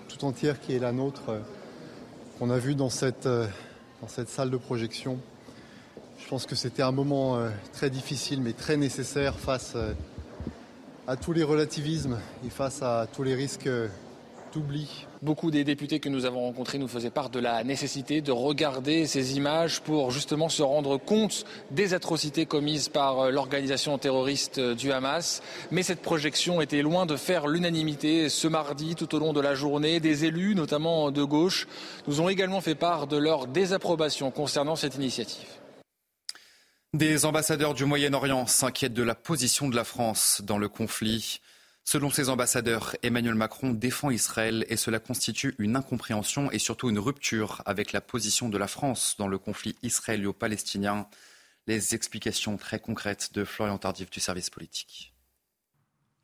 tout 0.08 0.26
entière 0.26 0.60
qui 0.60 0.76
est 0.76 0.80
la 0.80 0.92
nôtre, 0.92 1.40
qu'on 2.38 2.50
a 2.50 2.58
vu 2.58 2.76
dans 2.76 2.90
cette, 2.90 3.28
dans 3.28 4.08
cette 4.08 4.30
salle 4.30 4.50
de 4.50 4.58
projection. 4.58 5.20
Je 6.20 6.28
pense 6.28 6.46
que 6.46 6.56
c'était 6.56 6.84
un 6.84 6.92
moment 6.92 7.38
euh, 7.38 7.50
très 7.74 7.90
difficile 7.90 8.42
mais 8.42 8.54
très 8.54 8.78
nécessaire 8.78 9.40
face 9.40 9.74
euh, 9.76 9.94
à 11.08 11.16
tous 11.16 11.34
les 11.34 11.44
relativismes 11.44 12.20
et 12.46 12.50
face 12.50 12.84
à 12.84 13.08
tous 13.12 13.24
les 13.24 13.34
risques 13.34 13.70
euh. 14.56 14.86
Beaucoup 15.22 15.52
des 15.52 15.64
députés 15.64 16.00
que 16.00 16.10
nous 16.10 16.26
avons 16.26 16.42
rencontrés 16.42 16.78
nous 16.78 16.88
faisaient 16.88 17.10
part 17.10 17.30
de 17.30 17.40
la 17.40 17.64
nécessité 17.64 18.22
de 18.22 18.32
regarder 18.32 19.06
ces 19.06 19.36
images 19.36 19.82
pour 19.82 20.12
justement 20.12 20.50
se 20.50 20.64
rendre 20.64 20.98
compte 20.98 21.46
des 21.72 21.94
atrocités 21.94 22.46
commises 22.46 22.90
par 22.90 23.32
l'organisation 23.32 23.98
terroriste 23.98 24.60
du 24.60 24.92
Hamas. 24.92 25.42
Mais 25.72 25.84
cette 25.84 26.02
projection 26.02 26.62
était 26.62 26.82
loin 26.82 27.06
de 27.06 27.16
faire 27.16 27.48
l'unanimité. 27.48 28.30
Ce 28.30 28.48
mardi, 28.48 28.96
tout 28.96 29.14
au 29.16 29.20
long 29.20 29.34
de 29.34 29.42
la 29.42 29.56
journée, 29.56 30.00
des 30.00 30.26
élus, 30.26 30.56
notamment 30.56 31.12
de 31.12 31.24
gauche, 31.24 31.68
nous 32.08 32.22
ont 32.22 32.30
également 32.30 32.62
fait 32.62 32.76
part 32.76 33.08
de 33.08 33.18
leur 33.18 33.48
désapprobation 33.48 34.32
concernant 34.32 34.76
cette 34.76 34.96
initiative. 34.96 35.48
Des 36.96 37.26
ambassadeurs 37.26 37.76
du 37.76 37.86
Moyen-Orient 37.86 38.48
s'inquiètent 38.48 38.96
de 38.96 39.04
la 39.04 39.14
position 39.14 39.70
de 39.70 39.76
la 39.76 39.84
France 39.84 40.42
dans 40.44 40.58
le 40.58 40.68
conflit. 40.68 41.40
Selon 41.92 42.12
ces 42.12 42.30
ambassadeurs, 42.30 42.96
Emmanuel 43.02 43.34
Macron 43.34 43.72
défend 43.72 44.12
Israël 44.12 44.64
et 44.70 44.78
cela 44.78 45.00
constitue 45.00 45.56
une 45.58 45.76
incompréhension 45.76 46.52
et 46.52 46.60
surtout 46.60 46.88
une 46.88 47.00
rupture 47.00 47.64
avec 47.66 47.94
la 47.94 48.00
position 48.00 48.48
de 48.48 48.60
la 48.60 48.68
France 48.68 49.16
dans 49.18 49.28
le 49.28 49.40
conflit 49.40 49.76
israélo-palestinien. 49.82 51.08
Les 51.66 51.96
explications 51.96 52.58
très 52.58 52.80
concrètes 52.80 53.34
de 53.34 53.44
Florian 53.44 53.80
Tardif 53.80 54.12
du 54.12 54.20
service 54.20 54.52
politique. 54.52 55.16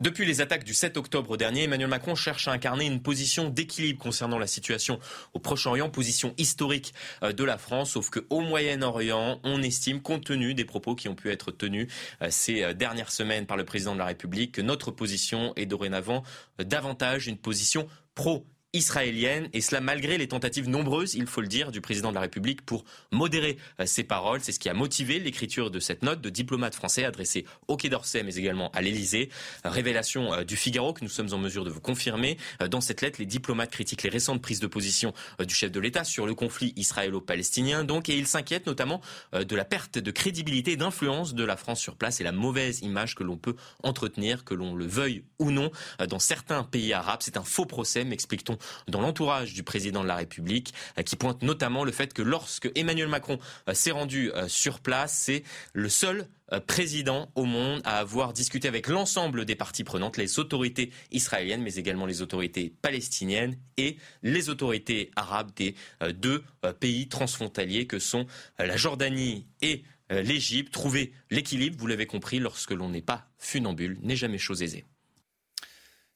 Depuis 0.02 0.26
les 0.26 0.42
attaques 0.42 0.66
du 0.66 0.74
7 0.74 0.98
octobre 0.98 1.38
dernier, 1.38 1.64
Emmanuel 1.64 1.88
Macron 1.88 2.16
cherche 2.16 2.50
à 2.50 2.52
incarner 2.52 2.86
une 2.86 3.02
position 3.02 3.50
d'équilibre 3.50 3.98
concernant 3.98 4.38
la 4.38 4.46
situation 4.46 5.00
au 5.34 5.40
Proche-Orient, 5.40 5.90
position 5.90 6.34
historique 6.38 6.94
euh, 7.24 7.32
de 7.32 7.46
la 7.46 7.58
France, 7.58 7.92
sauf 7.92 8.10
qu'au 8.10 8.42
Moyen-Orient, 8.42 9.40
on 9.46 9.64
estime, 9.64 10.02
compte 10.02 10.26
tenu 10.26 10.54
des 10.54 10.66
propos 10.66 10.96
qui 10.96 11.08
ont 11.08 11.16
pu 11.16 11.32
être 11.32 11.52
tenus 11.52 11.88
euh, 12.22 12.28
ces 12.30 12.62
euh, 12.62 12.74
dernières 12.74 13.10
semaines 13.10 13.46
par 13.46 13.56
le 13.56 13.64
président 13.64 13.94
de 13.94 14.00
la 14.00 14.06
République, 14.06 14.52
que 14.52 14.62
notre 14.62 14.92
position 14.92 15.54
est 15.56 15.66
dorénavant 15.66 16.24
davantage 16.60 17.28
une 17.28 17.38
position 17.38 17.88
pro 18.16 18.46
israélienne, 18.76 19.50
et 19.54 19.62
cela 19.62 19.82
malgré 19.82 20.18
les 20.18 20.28
tentatives 20.28 20.70
nombreuses, 20.70 21.16
il 21.16 21.26
faut 21.28 21.42
le 21.42 21.48
dire, 21.48 21.72
du 21.72 21.82
président 21.82 22.10
de 22.10 22.16
la 22.16 22.22
République 22.22 22.62
pour 22.62 22.84
modérer 23.12 23.58
euh, 23.80 23.86
ses 23.86 24.04
paroles. 24.04 24.42
C'est 24.42 24.52
ce 24.52 24.60
qui 24.60 24.70
a 24.70 24.74
motivé 24.74 25.20
l'écriture 25.20 25.72
de 25.72 25.80
cette 25.80 26.04
note 26.04 26.22
de 26.22 26.30
diplomate 26.30 26.76
français 26.76 27.06
adressée 27.06 27.46
au 27.68 27.78
Quai 27.78 27.90
d'Orsay, 27.90 28.24
mais 28.24 28.36
également 28.36 28.70
à 28.72 28.82
l'Élysée. 28.82 29.30
Révélation 29.64 30.34
euh, 30.34 30.44
du 30.44 30.58
Figaro 30.58 30.94
que 30.94 31.04
nous 31.04 31.10
sommes 31.10 31.34
en 31.34 31.38
mesure 31.38 31.64
de 31.64 31.70
vous 31.70 31.80
confirmer. 31.80 32.38
Euh, 32.62 32.68
dans 32.68 32.82
cette 32.82 33.02
lettre, 33.02 33.20
les 33.20 33.26
diplomates 33.26 33.72
critiquent 33.72 34.04
les 34.04 34.10
récentes 34.10 34.42
prises 34.42 34.60
de 34.60 34.68
position 34.68 35.14
du 35.40 35.54
chef 35.54 35.72
de 35.72 35.80
l'État 35.80 36.04
sur 36.04 36.26
le 36.26 36.36
conflit 36.36 36.74
israélo-palestinien, 36.76 37.84
donc, 37.84 38.10
et 38.10 38.18
ils 38.18 38.28
s'inquiètent 38.28 38.68
notamment 38.68 39.02
de 39.34 39.56
la 39.56 39.66
perte 39.66 39.98
de 39.98 40.12
crédibilité 40.12 40.74
et 40.74 40.78
d'influence 40.78 41.34
de 41.34 41.44
la 41.44 41.56
France 41.56 41.80
sur 41.80 41.96
place 41.96 42.20
et 42.20 42.24
la 42.24 42.32
mauvaise 42.32 42.82
image 42.82 43.16
que 43.16 43.24
l'on 43.24 43.38
peut 43.38 43.56
entretenir, 43.84 44.44
que 44.44 44.54
l'on 44.54 44.76
le 44.76 44.86
veuille 44.86 45.24
ou 45.40 45.52
non, 45.52 45.72
dans 46.08 46.20
certains 46.20 46.64
pays 46.64 46.94
arabes. 46.94 47.22
C'est 47.22 47.38
un 47.38 47.44
faux 47.44 47.66
procès, 47.66 48.04
m'explique-t-on 48.04 48.58
dans 48.88 49.02
l'entourage 49.02 49.54
du 49.54 49.64
président 49.64 50.04
de 50.04 50.08
la 50.08 50.16
République, 50.16 50.74
euh, 50.98 51.04
qui 51.04 51.16
pointe 51.16 51.42
notamment 51.42 51.84
le 51.84 51.92
fait 51.92 52.14
que 52.14 52.22
lorsque 52.22 52.70
Emmanuel 52.76 53.08
Macron 53.08 53.40
euh, 53.70 53.74
s'est 53.74 53.92
rendu 53.92 54.32
euh, 54.32 54.48
sur 54.48 54.80
place, 54.80 55.14
c'est 55.14 55.44
le 55.74 55.90
seul 55.90 56.28
président 56.68 57.32
au 57.34 57.46
monde 57.46 57.82
à 57.86 57.98
avoir 57.98 58.32
discuté 58.32 58.68
avec 58.68 58.88
l'ensemble 58.88 59.46
des 59.46 59.56
parties 59.56 59.84
prenantes, 59.84 60.16
les 60.16 60.38
autorités 60.38 60.92
israéliennes, 61.12 61.64
mais 61.64 61.74
également 61.74 62.06
les 62.06 62.22
autorités 62.22 62.72
palestiniennes 62.84 63.58
et 63.78 63.98
les 64.22 64.50
autorités 64.50 65.10
arabes 65.16 65.50
des 65.56 65.74
deux 66.14 66.44
pays 66.80 67.08
transfrontaliers 67.08 67.88
que 67.88 67.98
sont 67.98 68.28
la 68.60 68.78
Jordanie 68.78 69.48
et 69.64 69.86
l'Égypte. 70.12 70.72
Trouver 70.72 71.14
l'équilibre, 71.32 71.78
vous 71.80 71.88
l'avez 71.88 72.06
compris, 72.06 72.38
lorsque 72.38 72.70
l'on 72.70 72.90
n'est 72.90 73.02
pas 73.02 73.28
funambule, 73.40 73.98
n'est 74.04 74.16
jamais 74.16 74.38
chose 74.38 74.62
aisée. 74.62 74.86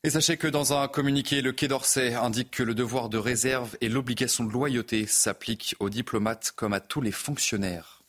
Et 0.05 0.09
sachez 0.09 0.37
que 0.37 0.47
dans 0.47 0.71
un 0.71 0.87
communiqué, 0.87 1.41
le 1.41 1.51
Quai 1.51 1.67
d'Orsay 1.67 2.15
indique 2.15 2.51
que 2.51 2.63
le 2.63 2.73
devoir 2.73 3.09
de 3.09 3.17
réserve 3.17 3.75
et 3.81 3.89
l'obligation 3.89 4.45
de 4.45 4.51
loyauté 4.51 5.05
s'appliquent 5.05 5.75
aux 5.81 5.89
diplomates 5.89 6.53
comme 6.55 6.71
à 6.71 6.79
tous 6.79 7.01
les 7.01 7.11
fonctionnaires. 7.11 8.01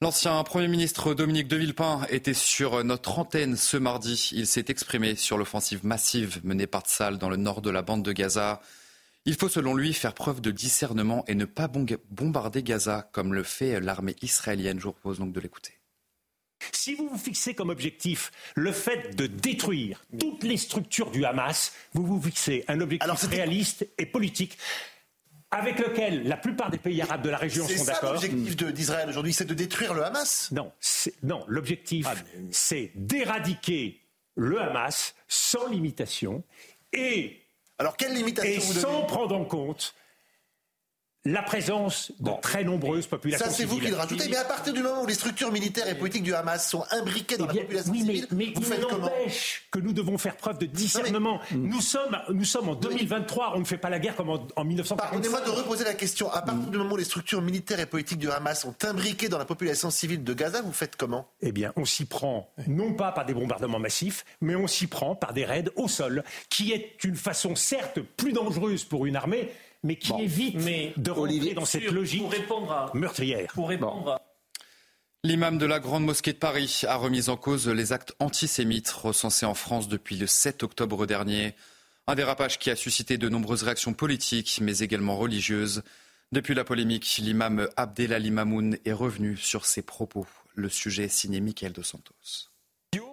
L'ancien 0.00 0.40
Premier 0.44 0.68
ministre 0.68 1.14
Dominique 1.14 1.48
de 1.48 1.56
Villepin 1.56 2.06
était 2.10 2.32
sur 2.32 2.84
notre 2.84 3.18
antenne 3.18 3.56
ce 3.56 3.76
mardi. 3.76 4.30
Il 4.32 4.46
s'est 4.46 4.66
exprimé 4.68 5.16
sur 5.16 5.36
l'offensive 5.36 5.84
massive 5.84 6.40
menée 6.44 6.68
par 6.68 6.82
Tsal 6.82 7.18
dans 7.18 7.28
le 7.28 7.36
nord 7.36 7.60
de 7.60 7.70
la 7.70 7.82
bande 7.82 8.04
de 8.04 8.12
Gaza. 8.12 8.60
Il 9.24 9.34
faut 9.34 9.48
selon 9.48 9.74
lui 9.74 9.92
faire 9.94 10.14
preuve 10.14 10.40
de 10.40 10.52
discernement 10.52 11.24
et 11.26 11.34
ne 11.34 11.44
pas 11.44 11.68
bombarder 11.68 12.62
Gaza 12.62 13.08
comme 13.12 13.34
le 13.34 13.42
fait 13.42 13.80
l'armée 13.80 14.14
israélienne. 14.22 14.78
Je 14.78 14.84
vous 14.84 14.92
propose 14.92 15.18
donc 15.18 15.32
de 15.32 15.40
l'écouter. 15.40 15.81
Si 16.70 16.94
vous 16.94 17.08
vous 17.08 17.18
fixez 17.18 17.54
comme 17.54 17.70
objectif 17.70 18.30
le 18.54 18.72
fait 18.72 19.16
de 19.16 19.26
détruire 19.26 20.04
toutes 20.18 20.44
les 20.44 20.56
structures 20.56 21.10
du 21.10 21.24
Hamas, 21.24 21.72
vous 21.92 22.06
vous 22.06 22.20
fixez 22.20 22.64
un 22.68 22.80
objectif 22.80 23.26
réaliste 23.28 23.88
et 23.98 24.06
politique 24.06 24.58
avec 25.50 25.78
lequel 25.78 26.26
la 26.26 26.38
plupart 26.38 26.70
des 26.70 26.78
pays 26.78 27.02
arabes 27.02 27.22
de 27.22 27.28
la 27.28 27.36
région 27.36 27.68
sont 27.68 27.84
d'accord. 27.84 28.14
L'objectif 28.14 28.56
d'Israël 28.56 29.08
aujourd'hui, 29.08 29.34
c'est 29.34 29.44
de 29.44 29.54
détruire 29.54 29.92
le 29.92 30.04
Hamas? 30.04 30.50
Non, 30.50 30.72
non 31.22 31.44
l'objectif, 31.46 32.06
ah, 32.08 32.14
c'est 32.50 32.90
d'éradiquer 32.94 34.00
le 34.34 34.60
Hamas 34.60 35.14
sans 35.28 35.68
limitation 35.68 36.42
et, 36.94 37.42
Alors, 37.78 37.96
quelle 37.96 38.14
limitation 38.14 38.50
et 38.50 38.60
sans 38.60 39.02
prendre 39.02 39.36
en 39.36 39.44
compte 39.44 39.94
la 41.24 41.42
présence 41.42 42.10
de 42.18 42.30
très 42.40 42.64
nombreuses 42.64 43.06
populations 43.06 43.46
Ça, 43.46 43.52
c'est 43.52 43.64
vous 43.64 43.78
qui 43.78 43.88
le 43.88 43.96
rajoutez. 43.96 44.28
Mais 44.28 44.36
à 44.36 44.44
partir 44.44 44.72
du 44.72 44.82
moment 44.82 45.02
où 45.02 45.06
les 45.06 45.14
structures 45.14 45.52
militaires 45.52 45.88
et 45.88 45.96
politiques 45.96 46.24
du 46.24 46.34
Hamas 46.34 46.68
sont 46.68 46.84
imbriquées 46.90 47.36
dans 47.36 47.46
la 47.46 47.52
eh 47.54 47.60
population 47.60 47.94
civile, 47.94 48.26
mais, 48.32 48.52
vous 48.54 48.62
faites 48.62 48.86
comment 48.88 49.10
que 49.70 49.78
nous 49.78 49.92
devons 49.92 50.18
faire 50.18 50.36
preuve 50.36 50.58
de 50.58 50.66
discernement. 50.66 51.40
Nous, 51.52 51.80
sommes, 51.80 52.18
nous 52.30 52.44
sommes 52.44 52.68
en 52.70 52.74
2023, 52.74 53.52
on 53.54 53.60
ne 53.60 53.64
fait 53.64 53.78
pas 53.78 53.90
la 53.90 54.00
guerre 54.00 54.16
comme 54.16 54.30
en, 54.30 54.46
en 54.56 54.64
1945. 54.64 54.96
Pardonnez-moi 54.96 55.40
de 55.42 55.50
reposer 55.50 55.84
la 55.84 55.94
question. 55.94 56.30
À 56.30 56.42
partir 56.42 56.70
du 56.70 56.78
moment 56.78 56.94
où 56.94 56.96
les 56.96 57.04
structures 57.04 57.40
militaires 57.40 57.78
et 57.78 57.86
politiques 57.86 58.18
du 58.18 58.30
Hamas 58.30 58.62
sont 58.62 58.74
imbriquées 58.84 59.28
dans 59.28 59.38
la 59.38 59.44
population 59.44 59.90
civile 59.90 60.24
de 60.24 60.34
Gaza, 60.34 60.60
vous 60.62 60.72
faites 60.72 60.96
comment? 60.96 61.28
Eh 61.40 61.52
bien, 61.52 61.72
on 61.76 61.84
s'y 61.84 62.04
prend, 62.04 62.50
non 62.66 62.94
pas 62.94 63.12
par 63.12 63.26
des 63.26 63.34
bombardements 63.34 63.78
massifs, 63.78 64.24
mais 64.40 64.56
on 64.56 64.66
s'y 64.66 64.88
prend 64.88 65.14
par 65.14 65.32
des 65.32 65.44
raids 65.44 65.70
au 65.76 65.86
sol, 65.86 66.24
qui 66.48 66.72
est 66.72 66.96
une 67.04 67.16
façon 67.16 67.54
certes 67.54 68.00
plus 68.00 68.32
dangereuse 68.32 68.84
pour 68.84 69.06
une 69.06 69.14
armée, 69.16 69.52
mais 69.82 69.96
qui 69.96 70.12
évite 70.20 70.56
de 70.98 71.10
rentrer 71.10 71.54
dans 71.54 71.64
cette 71.64 71.90
logique 71.90 72.24
meurtrière. 72.94 73.52
Pour 73.52 73.68
répondre 73.68 74.18
L'imam 75.24 75.56
de 75.56 75.66
la 75.66 75.78
Grande 75.78 76.04
Mosquée 76.04 76.32
de 76.32 76.38
Paris 76.38 76.82
a 76.88 76.96
remis 76.96 77.28
en 77.28 77.36
cause 77.36 77.68
les 77.68 77.92
actes 77.92 78.14
antisémites 78.18 78.90
recensés 78.90 79.46
en 79.46 79.54
France 79.54 79.86
depuis 79.86 80.16
le 80.16 80.26
7 80.26 80.64
octobre 80.64 81.06
dernier. 81.06 81.54
Un 82.08 82.16
dérapage 82.16 82.58
qui 82.58 82.70
a 82.70 82.76
suscité 82.76 83.18
de 83.18 83.28
nombreuses 83.28 83.62
réactions 83.62 83.94
politiques, 83.94 84.58
mais 84.60 84.78
également 84.80 85.16
religieuses. 85.16 85.82
Depuis 86.32 86.54
la 86.54 86.64
polémique, 86.64 87.18
l'imam 87.18 87.68
Abdelali 87.76 88.32
Mamoun 88.32 88.78
est 88.84 88.92
revenu 88.92 89.36
sur 89.36 89.64
ses 89.64 89.82
propos. 89.82 90.26
Le 90.54 90.68
sujet 90.68 91.04
est 91.04 91.08
signé 91.08 91.40
Michael 91.40 91.72
Dos 91.72 91.84
Santos. 91.84 92.51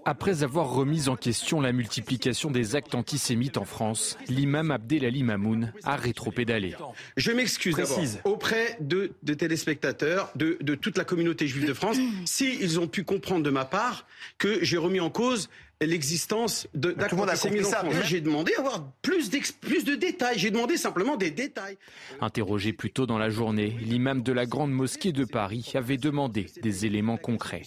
Après 0.05 0.43
avoir 0.43 0.73
remis 0.73 1.07
en 1.07 1.15
question 1.15 1.61
la 1.61 1.71
multiplication 1.71 2.49
des 2.49 2.75
actes 2.75 2.95
antisémites 2.95 3.57
en 3.57 3.63
France, 3.63 4.17
l'imam 4.27 4.71
Abdelali 4.71 5.21
Mamoun 5.23 5.71
a 5.83 5.95
rétropédalé. 5.95 6.75
Je 7.15 7.31
m'excuse 7.31 7.77
auprès 8.23 8.75
de, 8.79 9.13
téléspectateurs, 9.37 10.31
de, 10.35 10.75
toute 10.75 10.97
la 10.97 11.03
communauté 11.03 11.47
juive 11.47 11.67
de 11.67 11.73
France, 11.73 11.97
s'ils 12.25 12.79
ont 12.79 12.87
pu 12.87 13.03
comprendre 13.03 13.43
de 13.43 13.51
ma 13.51 13.65
part 13.65 14.07
que 14.37 14.63
j'ai 14.63 14.77
remis 14.77 14.99
en 14.99 15.11
cause 15.11 15.47
l'existence 15.79 16.67
d'actes 16.73 17.13
antisémites 17.13 17.67
en 17.67 17.69
France. 17.69 17.95
J'ai 18.05 18.19
demandé 18.19 18.51
à 18.57 18.61
avoir 18.61 18.91
plus, 19.01 19.29
plus 19.61 19.83
de 19.85 19.95
détails. 19.95 20.39
J'ai 20.39 20.49
demandé 20.51 20.75
simplement 20.75 21.15
des 21.15 21.31
détails. 21.31 21.77
Interrogé 22.19 22.73
plus 22.73 22.91
tôt 22.91 23.05
dans 23.05 23.19
la 23.19 23.29
journée, 23.29 23.77
l'imam 23.79 24.23
de 24.23 24.33
la 24.33 24.45
Grande 24.45 24.71
Mosquée 24.71 25.11
de 25.11 25.23
Paris 25.23 25.71
avait 25.75 25.97
demandé 25.97 26.47
des 26.63 26.85
éléments 26.85 27.17
concrets. 27.17 27.61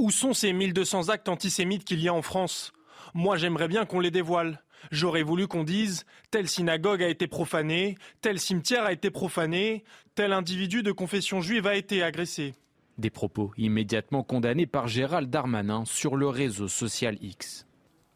Où 0.00 0.10
sont 0.10 0.32
ces 0.32 0.54
1200 0.54 1.10
actes 1.10 1.28
antisémites 1.28 1.84
qu'il 1.84 2.00
y 2.00 2.08
a 2.08 2.14
en 2.14 2.22
France? 2.22 2.72
Moi, 3.12 3.36
j'aimerais 3.36 3.68
bien 3.68 3.84
qu'on 3.84 4.00
les 4.00 4.10
dévoile. 4.10 4.62
J'aurais 4.90 5.22
voulu 5.22 5.46
qu'on 5.46 5.62
dise 5.62 6.06
telle 6.30 6.48
synagogue 6.48 7.02
a 7.02 7.08
été 7.10 7.26
profanée, 7.26 7.98
tel 8.22 8.40
cimetière 8.40 8.84
a 8.84 8.94
été 8.94 9.10
profané, 9.10 9.84
tel 10.14 10.32
individu 10.32 10.82
de 10.82 10.90
confession 10.90 11.42
juive 11.42 11.66
a 11.66 11.74
été 11.74 12.02
agressé. 12.02 12.54
Des 12.96 13.10
propos 13.10 13.52
immédiatement 13.58 14.22
condamnés 14.22 14.64
par 14.64 14.88
Gérald 14.88 15.28
Darmanin 15.28 15.84
sur 15.84 16.16
le 16.16 16.28
réseau 16.28 16.66
social 16.66 17.18
X. 17.20 17.66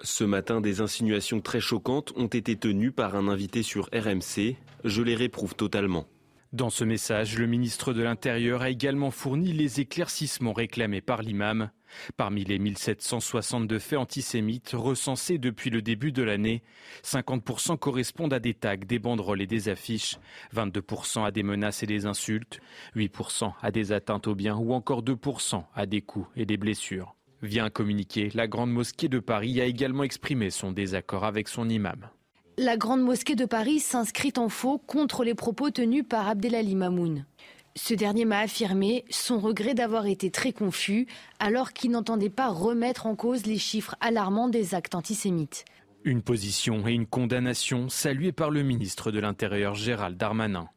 Ce 0.01 0.25
matin, 0.25 0.63
des 0.63 0.81
insinuations 0.81 1.43
très 1.43 1.61
choquantes 1.61 2.15
ont 2.17 2.29
été 2.29 2.57
tenues 2.57 2.93
par 2.93 3.15
un 3.15 3.29
invité 3.29 3.63
sur 3.63 3.91
RMC. 3.93 4.57
Je 4.85 5.03
les 5.03 5.15
réprouve 5.15 5.55
totalement. 5.55 6.07
Dans 6.55 6.71
ce 6.71 6.85
message, 6.85 7.37
le 7.37 7.49
ministre 7.49 7.93
de 7.93 8.05
l'Intérieur 8.05 8.63
a 8.63 8.71
également 8.71 9.11
fourni 9.11 9.53
les 9.53 9.81
éclaircissements 9.81 10.53
réclamés 10.53 11.01
par 11.01 11.21
l'imam. 11.21 11.73
Parmi 12.17 12.45
les 12.45 12.61
1762 12.61 13.81
faits 13.81 13.99
antisémites 13.99 14.71
recensés 14.73 15.39
depuis 15.39 15.71
le 15.71 15.83
début 15.83 16.13
de 16.13 16.23
l'année, 16.23 16.63
50% 17.03 17.77
correspondent 17.77 18.35
à 18.35 18.39
des 18.39 18.55
tags, 18.55 18.77
des 18.77 19.01
banderoles 19.01 19.43
et 19.43 19.49
des 19.49 19.69
affiches, 19.69 20.19
22% 20.55 21.25
à 21.25 21.33
des 21.33 21.43
menaces 21.43 21.83
et 21.83 21.87
des 21.87 22.07
insultes, 22.07 22.61
8% 22.95 23.53
à 23.61 23.73
des 23.73 23.91
atteintes 23.91 24.29
aux 24.29 24.37
biens 24.37 24.57
ou 24.57 24.75
encore 24.75 25.03
2% 25.03 25.65
à 25.75 25.87
des 25.87 26.03
coups 26.03 26.29
et 26.37 26.47
des 26.47 26.57
blessures. 26.57 27.17
Via 27.43 27.65
un 27.65 27.71
communiqué, 27.71 28.31
la 28.33 28.47
Grande 28.47 28.71
Mosquée 28.71 29.09
de 29.09 29.19
Paris 29.19 29.61
a 29.61 29.65
également 29.65 30.05
exprimé 30.05 30.51
son 30.51 30.71
désaccord 30.71 31.25
avec 31.25 31.49
son 31.49 31.69
imam. 31.69 32.09
La 32.57 32.77
Grande 32.77 33.03
Mosquée 33.03 33.35
de 33.35 33.47
Paris 33.47 33.81
s'inscrit 33.81 34.33
en 34.37 34.49
faux 34.49 34.79
contre 34.79 35.25
les 35.25 35.35
propos 35.35 35.71
tenus 35.71 36.05
par 36.09 36.29
Abdelali 36.29 36.77
Mamoun. 36.77 37.27
Ce 37.75 37.95
dernier 37.95 38.25
m'a 38.25 38.39
affirmé 38.39 39.05
son 39.11 39.41
regret 39.41 39.75
d'avoir 39.75 40.07
été 40.07 40.31
très 40.31 40.53
confus 40.53 41.09
alors 41.41 41.73
qu'il 41.73 41.91
n'entendait 41.91 42.31
pas 42.31 42.49
remettre 42.51 43.07
en 43.07 43.17
cause 43.17 43.45
les 43.47 43.59
chiffres 43.59 43.97
alarmants 44.01 44.49
des 44.49 44.77
actes 44.77 44.95
antisémites. 44.95 45.65
Une 46.05 46.23
position 46.23 46.87
et 46.87 46.93
une 46.93 47.07
condamnation 47.07 47.89
saluées 47.89 48.31
par 48.31 48.51
le 48.51 48.63
ministre 48.63 49.11
de 49.11 49.19
l'Intérieur 49.19 49.75
Gérald 49.75 50.17
Darmanin. 50.17 50.69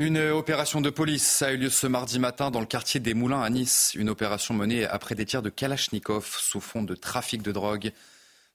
Une 0.00 0.18
opération 0.18 0.80
de 0.80 0.90
police 0.90 1.42
a 1.42 1.52
eu 1.52 1.58
lieu 1.58 1.70
ce 1.70 1.86
mardi 1.86 2.18
matin 2.18 2.50
dans 2.50 2.60
le 2.60 2.66
quartier 2.66 2.98
des 2.98 3.14
Moulins 3.14 3.40
à 3.40 3.50
Nice. 3.50 3.92
Une 3.94 4.10
opération 4.10 4.52
menée 4.52 4.84
après 4.84 5.14
des 5.14 5.26
tirs 5.26 5.42
de 5.42 5.48
Kalachnikov 5.48 6.26
sous 6.26 6.60
fond 6.60 6.82
de 6.82 6.96
trafic 6.96 7.40
de 7.40 7.52
drogue. 7.52 7.92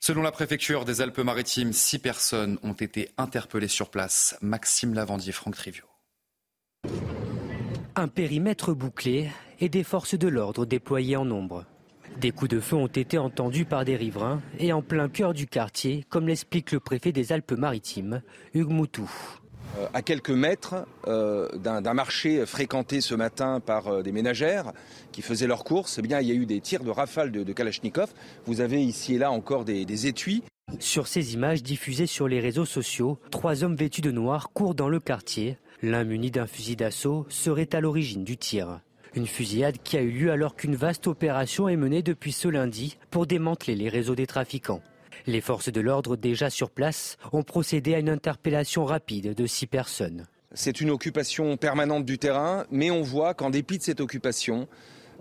Selon 0.03 0.23
la 0.23 0.31
préfecture 0.31 0.83
des 0.83 1.01
Alpes-Maritimes, 1.01 1.73
six 1.73 1.99
personnes 1.99 2.57
ont 2.63 2.73
été 2.73 3.11
interpellées 3.19 3.67
sur 3.67 3.91
place. 3.91 4.35
Maxime 4.41 4.95
Lavandier, 4.95 5.31
Franck 5.31 5.55
Trivio. 5.55 5.85
Un 7.95 8.07
périmètre 8.07 8.73
bouclé 8.73 9.29
et 9.59 9.69
des 9.69 9.83
forces 9.83 10.17
de 10.17 10.27
l'ordre 10.27 10.65
déployées 10.65 11.17
en 11.17 11.25
nombre. 11.25 11.65
Des 12.19 12.31
coups 12.31 12.49
de 12.49 12.59
feu 12.59 12.77
ont 12.77 12.87
été 12.87 13.19
entendus 13.19 13.65
par 13.65 13.85
des 13.85 13.95
riverains 13.95 14.41
et 14.57 14.73
en 14.73 14.81
plein 14.81 15.07
cœur 15.07 15.35
du 15.35 15.45
quartier, 15.45 16.03
comme 16.09 16.27
l'explique 16.27 16.71
le 16.71 16.79
préfet 16.79 17.11
des 17.11 17.31
Alpes-Maritimes, 17.31 18.23
Hugues 18.55 18.71
Moutou. 18.71 19.07
Euh, 19.77 19.87
à 19.93 20.01
quelques 20.01 20.31
mètres 20.31 20.85
euh, 21.07 21.47
d'un 21.57 21.93
marché 21.93 22.45
fréquenté 22.45 22.99
ce 22.99 23.15
matin 23.15 23.59
par 23.59 23.87
euh, 23.87 24.03
des 24.03 24.11
ménagères 24.11 24.73
qui 25.11 25.21
faisaient 25.21 25.47
leurs 25.47 25.63
courses, 25.63 25.97
eh 25.99 26.01
bien, 26.01 26.19
il 26.19 26.27
y 26.27 26.31
a 26.31 26.35
eu 26.35 26.45
des 26.45 26.59
tirs 26.59 26.83
de 26.83 26.89
rafales 26.89 27.31
de, 27.31 27.53
Kalachnikov. 27.53 28.11
Vous 28.45 28.61
avez 28.61 28.81
ici 28.83 29.15
et 29.15 29.17
là 29.17 29.31
encore 29.31 29.63
des, 29.63 29.85
des 29.85 30.07
étuis. 30.07 30.43
Sur 30.79 31.07
ces 31.07 31.33
images 31.33 31.63
diffusées 31.63 32.05
sur 32.05 32.27
les 32.27 32.39
réseaux 32.39 32.65
sociaux, 32.65 33.19
trois 33.29 33.63
hommes 33.63 33.75
vêtus 33.75 34.01
de 34.01 34.11
noir 34.11 34.49
courent 34.53 34.75
dans 34.75 34.89
le 34.89 34.99
quartier. 34.99 35.57
L'un 35.81 36.03
muni 36.03 36.31
d'un 36.31 36.47
fusil 36.47 36.75
d'assaut 36.75 37.25
serait 37.29 37.73
à 37.73 37.81
l'origine 37.81 38.23
du 38.23 38.37
tir. 38.37 38.81
Une 39.13 39.27
fusillade 39.27 39.77
qui 39.83 39.97
a 39.97 40.01
eu 40.01 40.11
lieu 40.11 40.31
alors 40.31 40.55
qu'une 40.55 40.75
vaste 40.75 41.07
opération 41.07 41.67
est 41.67 41.75
menée 41.75 42.01
depuis 42.01 42.31
ce 42.31 42.47
lundi 42.47 42.97
pour 43.09 43.27
démanteler 43.27 43.75
les 43.75 43.89
réseaux 43.89 44.15
des 44.15 44.27
trafiquants. 44.27 44.81
Les 45.27 45.41
forces 45.41 45.71
de 45.71 45.81
l'ordre 45.81 46.15
déjà 46.15 46.49
sur 46.49 46.69
place 46.69 47.17
ont 47.31 47.43
procédé 47.43 47.95
à 47.95 47.99
une 47.99 48.09
interpellation 48.09 48.85
rapide 48.85 49.33
de 49.33 49.45
six 49.45 49.67
personnes. 49.67 50.25
C'est 50.53 50.81
une 50.81 50.89
occupation 50.89 51.55
permanente 51.55 52.05
du 52.05 52.17
terrain, 52.17 52.65
mais 52.71 52.91
on 52.91 53.03
voit 53.03 53.33
qu'en 53.33 53.49
dépit 53.49 53.77
de 53.77 53.83
cette 53.83 54.01
occupation, 54.01 54.67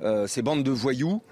euh, 0.02 0.26
ces 0.26 0.42
bandes 0.42 0.64
de 0.64 0.70
voyous, 0.72 1.22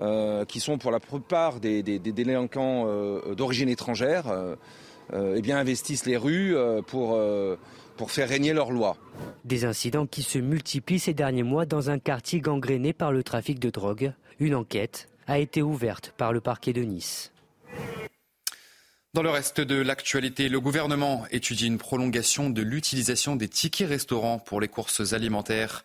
euh, 0.00 0.44
qui 0.44 0.58
sont 0.58 0.76
pour 0.76 0.90
la 0.90 0.98
plupart 0.98 1.60
des, 1.60 1.82
délinquants 1.82 2.84
euh, 2.86 3.34
d'origine 3.34 3.68
étrangère, 3.68 4.24
eh 5.12 5.42
bien 5.42 5.58
investissent 5.58 6.06
les 6.06 6.16
rues 6.16 6.56
pour, 6.86 7.20
pour 7.96 8.10
faire 8.10 8.28
régner 8.28 8.54
leur 8.54 8.72
loi. 8.72 8.96
Des 9.44 9.66
incidents 9.66 10.06
qui 10.06 10.22
se 10.22 10.38
multiplient 10.38 10.98
ces 10.98 11.12
derniers 11.12 11.42
mois 11.42 11.66
dans 11.66 11.90
un 11.90 11.98
quartier 11.98 12.40
gangréné 12.40 12.94
par 12.94 13.12
le 13.12 13.22
trafic 13.22 13.58
de 13.58 13.68
drogue. 13.68 14.14
Une 14.40 14.54
enquête 14.54 15.08
a 15.26 15.38
été 15.38 15.60
ouverte 15.62 16.14
par 16.16 16.32
le 16.32 16.40
parquet 16.40 16.72
de 16.72 16.82
Nice. 16.82 17.33
Dans 19.14 19.22
le 19.22 19.30
reste 19.30 19.60
de 19.60 19.76
l'actualité, 19.76 20.48
le 20.48 20.58
gouvernement 20.58 21.24
étudie 21.30 21.68
une 21.68 21.78
prolongation 21.78 22.50
de 22.50 22.62
l'utilisation 22.62 23.36
des 23.36 23.48
tickets 23.48 23.88
restaurants 23.88 24.40
pour 24.40 24.60
les 24.60 24.66
courses 24.66 25.12
alimentaires. 25.12 25.84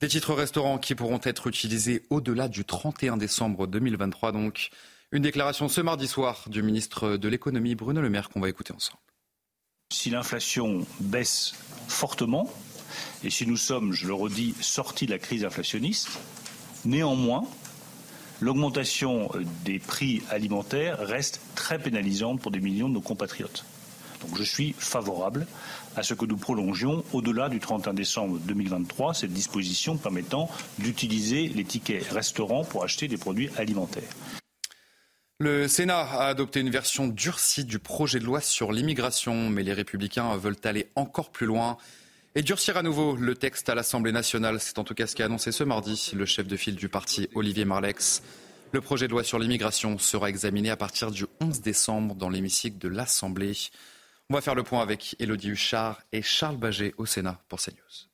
Des 0.00 0.08
titres 0.08 0.34
restaurants 0.34 0.78
qui 0.78 0.96
pourront 0.96 1.20
être 1.22 1.46
utilisés 1.46 2.02
au-delà 2.10 2.48
du 2.48 2.64
31 2.64 3.18
décembre 3.18 3.68
2023 3.68 4.32
donc. 4.32 4.70
Une 5.12 5.22
déclaration 5.22 5.68
ce 5.68 5.80
mardi 5.80 6.08
soir 6.08 6.42
du 6.48 6.64
ministre 6.64 7.16
de 7.16 7.28
l'économie 7.28 7.76
Bruno 7.76 8.00
Le 8.00 8.10
Maire 8.10 8.30
qu'on 8.30 8.40
va 8.40 8.48
écouter 8.48 8.72
ensemble. 8.72 8.98
Si 9.92 10.10
l'inflation 10.10 10.84
baisse 10.98 11.54
fortement, 11.86 12.52
et 13.22 13.30
si 13.30 13.46
nous 13.46 13.56
sommes, 13.56 13.92
je 13.92 14.08
le 14.08 14.14
redis, 14.14 14.56
sortis 14.60 15.06
de 15.06 15.12
la 15.12 15.20
crise 15.20 15.44
inflationniste, 15.44 16.18
néanmoins, 16.84 17.44
l'augmentation 18.40 19.30
euh, 19.34 19.42
des 19.64 19.78
prix 19.78 20.22
alimentaires 20.30 20.98
reste 20.98 21.40
très 21.54 21.78
pénalisante 21.78 22.40
pour 22.40 22.50
des 22.50 22.60
millions 22.60 22.88
de 22.88 22.94
nos 22.94 23.00
compatriotes. 23.00 23.64
Donc 24.20 24.36
je 24.36 24.42
suis 24.42 24.74
favorable 24.78 25.46
à 25.96 26.02
ce 26.02 26.14
que 26.14 26.24
nous 26.24 26.36
prolongions 26.36 27.04
au-delà 27.12 27.48
du 27.48 27.60
31 27.60 27.94
décembre 27.94 28.38
2023 28.38 29.14
cette 29.14 29.32
disposition 29.32 29.96
permettant 29.96 30.50
d'utiliser 30.78 31.48
les 31.48 31.64
tickets 31.64 32.06
restaurants 32.10 32.64
pour 32.64 32.84
acheter 32.84 33.08
des 33.08 33.16
produits 33.16 33.50
alimentaires. 33.56 34.08
Le 35.38 35.68
Sénat 35.68 36.00
a 36.00 36.28
adopté 36.28 36.60
une 36.60 36.70
version 36.70 37.08
durcie 37.08 37.64
du 37.64 37.78
projet 37.78 38.18
de 38.18 38.24
loi 38.24 38.40
sur 38.40 38.72
l'immigration, 38.72 39.50
mais 39.50 39.62
les 39.62 39.74
républicains 39.74 40.34
veulent 40.36 40.56
aller 40.64 40.90
encore 40.96 41.30
plus 41.30 41.46
loin 41.46 41.76
et 42.36 42.42
durcir 42.42 42.76
à 42.76 42.82
nouveau 42.82 43.16
le 43.16 43.34
texte 43.34 43.70
à 43.70 43.74
l'Assemblée 43.74 44.12
nationale. 44.12 44.60
C'est 44.60 44.78
en 44.78 44.84
tout 44.84 44.94
cas 44.94 45.06
ce 45.06 45.16
qu'a 45.16 45.24
annoncé 45.24 45.52
ce 45.52 45.64
mardi 45.64 46.12
le 46.14 46.26
chef 46.26 46.46
de 46.46 46.56
file 46.56 46.76
du 46.76 46.90
parti, 46.90 47.28
Olivier 47.34 47.64
Marlex. 47.64 48.22
Le 48.72 48.82
projet 48.82 49.06
de 49.06 49.12
loi 49.12 49.24
sur 49.24 49.38
l'immigration 49.38 49.96
sera 49.96 50.28
examiné 50.28 50.68
à 50.68 50.76
partir 50.76 51.10
du 51.10 51.24
11 51.40 51.62
décembre 51.62 52.14
dans 52.14 52.28
l'hémicycle 52.28 52.76
de 52.76 52.88
l'Assemblée. 52.88 53.56
On 54.28 54.34
va 54.34 54.42
faire 54.42 54.54
le 54.54 54.64
point 54.64 54.82
avec 54.82 55.16
Élodie 55.18 55.48
Huchard 55.48 56.02
et 56.12 56.20
Charles 56.20 56.58
Baget 56.58 56.92
au 56.98 57.06
Sénat 57.06 57.40
pour 57.48 57.58
CNews. 57.58 58.06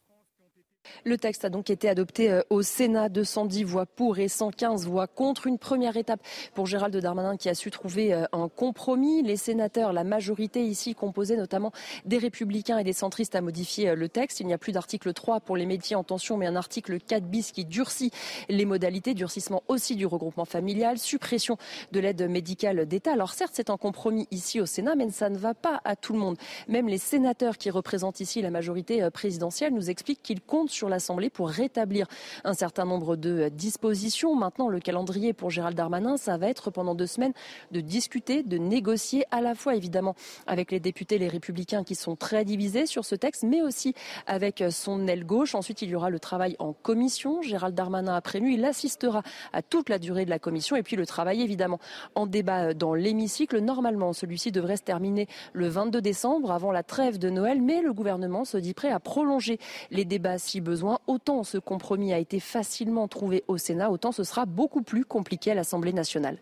Le 1.04 1.18
texte 1.18 1.44
a 1.44 1.48
donc 1.48 1.68
été 1.70 1.88
adopté 1.88 2.30
euh, 2.30 2.42
au 2.50 2.62
Sénat, 2.62 3.08
210 3.08 3.64
voix 3.64 3.86
pour 3.86 4.18
et 4.18 4.28
115 4.28 4.86
voix 4.86 5.06
contre. 5.06 5.46
Une 5.46 5.58
première 5.58 5.96
étape 5.96 6.20
pour 6.54 6.66
Gérald 6.66 6.96
Darmanin 6.96 7.36
qui 7.36 7.48
a 7.48 7.54
su 7.54 7.70
trouver 7.70 8.14
euh, 8.14 8.24
un 8.32 8.48
compromis. 8.48 9.22
Les 9.22 9.36
sénateurs, 9.36 9.92
la 9.92 10.04
majorité 10.04 10.64
ici 10.64 10.94
composée 10.94 11.36
notamment 11.36 11.72
des 12.04 12.18
républicains 12.18 12.78
et 12.78 12.84
des 12.84 12.92
centristes, 12.92 13.34
a 13.34 13.40
modifié 13.40 13.90
euh, 13.90 13.94
le 13.94 14.08
texte. 14.08 14.40
Il 14.40 14.46
n'y 14.46 14.52
a 14.52 14.58
plus 14.58 14.72
d'article 14.72 15.12
3 15.12 15.40
pour 15.40 15.56
les 15.56 15.66
métiers 15.66 15.96
en 15.96 16.04
tension, 16.04 16.36
mais 16.36 16.46
un 16.46 16.56
article 16.56 17.00
4 17.00 17.24
bis 17.24 17.52
qui 17.52 17.64
durcit 17.64 18.12
les 18.48 18.64
modalités, 18.64 19.14
durcissement 19.14 19.62
aussi 19.68 19.96
du 19.96 20.06
regroupement 20.06 20.44
familial, 20.44 20.98
suppression 20.98 21.56
de 21.90 22.00
l'aide 22.00 22.28
médicale 22.28 22.86
d'État. 22.86 23.12
Alors 23.12 23.32
certes, 23.32 23.52
c'est 23.54 23.70
un 23.70 23.76
compromis 23.76 24.28
ici 24.30 24.60
au 24.60 24.66
Sénat, 24.66 24.94
mais 24.94 25.10
ça 25.10 25.30
ne 25.30 25.38
va 25.38 25.54
pas 25.54 25.80
à 25.84 25.96
tout 25.96 26.12
le 26.12 26.20
monde. 26.20 26.36
Même 26.68 26.88
les 26.88 26.98
sénateurs 26.98 27.58
qui 27.58 27.70
représentent 27.70 28.20
ici 28.20 28.40
la 28.40 28.50
majorité 28.50 29.08
présidentielle 29.10 29.74
nous 29.74 29.90
expliquent 29.90 30.22
qu'ils 30.22 30.40
comptent 30.40 30.71
sur 30.72 30.88
l'Assemblée 30.88 31.30
pour 31.30 31.48
rétablir 31.48 32.06
un 32.44 32.54
certain 32.54 32.84
nombre 32.84 33.16
de 33.16 33.48
dispositions. 33.48 34.34
Maintenant, 34.34 34.68
le 34.68 34.80
calendrier 34.80 35.32
pour 35.32 35.50
Gérald 35.50 35.76
Darmanin, 35.76 36.16
ça 36.16 36.36
va 36.36 36.48
être 36.48 36.70
pendant 36.70 36.94
deux 36.94 37.06
semaines 37.06 37.32
de 37.70 37.80
discuter, 37.80 38.42
de 38.42 38.58
négocier 38.58 39.24
à 39.30 39.40
la 39.40 39.54
fois 39.54 39.76
évidemment 39.76 40.14
avec 40.46 40.70
les 40.70 40.80
députés, 40.80 41.18
les 41.18 41.28
républicains 41.28 41.84
qui 41.84 41.94
sont 41.94 42.16
très 42.16 42.44
divisés 42.44 42.86
sur 42.86 43.04
ce 43.04 43.14
texte, 43.14 43.44
mais 43.44 43.62
aussi 43.62 43.94
avec 44.26 44.64
son 44.70 45.06
aile 45.06 45.24
gauche. 45.24 45.54
Ensuite, 45.54 45.82
il 45.82 45.90
y 45.90 45.94
aura 45.94 46.10
le 46.10 46.18
travail 46.18 46.56
en 46.58 46.72
commission. 46.72 47.42
Gérald 47.42 47.74
Darmanin 47.74 48.14
a 48.14 48.20
prévenu, 48.20 48.54
il 48.54 48.64
assistera 48.64 49.22
à 49.52 49.62
toute 49.62 49.88
la 49.88 49.98
durée 49.98 50.24
de 50.24 50.30
la 50.30 50.38
commission 50.38 50.76
et 50.76 50.82
puis 50.82 50.96
le 50.96 51.06
travail 51.06 51.42
évidemment 51.42 51.78
en 52.14 52.26
débat 52.26 52.74
dans 52.74 52.94
l'hémicycle. 52.94 53.58
Normalement, 53.60 54.12
celui-ci 54.12 54.52
devrait 54.52 54.76
se 54.76 54.82
terminer 54.82 55.28
le 55.52 55.68
22 55.68 56.00
décembre 56.00 56.50
avant 56.52 56.72
la 56.72 56.82
trêve 56.82 57.18
de 57.18 57.30
Noël, 57.30 57.60
mais 57.60 57.82
le 57.82 57.92
gouvernement 57.92 58.44
se 58.44 58.56
dit 58.56 58.74
prêt 58.74 58.90
à 58.90 59.00
prolonger 59.00 59.58
les 59.90 60.04
débats 60.04 60.38
si 60.38 60.60
besoin. 60.62 60.98
Autant 61.06 61.44
ce 61.44 61.58
compromis 61.58 62.12
a 62.12 62.18
été 62.18 62.40
facilement 62.40 63.08
trouvé 63.08 63.44
au 63.48 63.58
Sénat, 63.58 63.90
autant 63.90 64.12
ce 64.12 64.24
sera 64.24 64.46
beaucoup 64.46 64.82
plus 64.82 65.04
compliqué 65.04 65.50
à 65.50 65.54
l'Assemblée 65.54 65.92
nationale. 65.92 66.38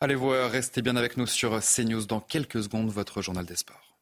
Allez 0.00 0.16
voir, 0.16 0.50
restez 0.50 0.82
bien 0.82 0.96
avec 0.96 1.16
nous 1.16 1.26
sur 1.26 1.60
CNews 1.60 2.06
dans 2.06 2.20
quelques 2.20 2.64
secondes, 2.64 2.90
votre 2.90 3.22
journal 3.22 3.46
des 3.46 3.56
sports. 3.56 3.94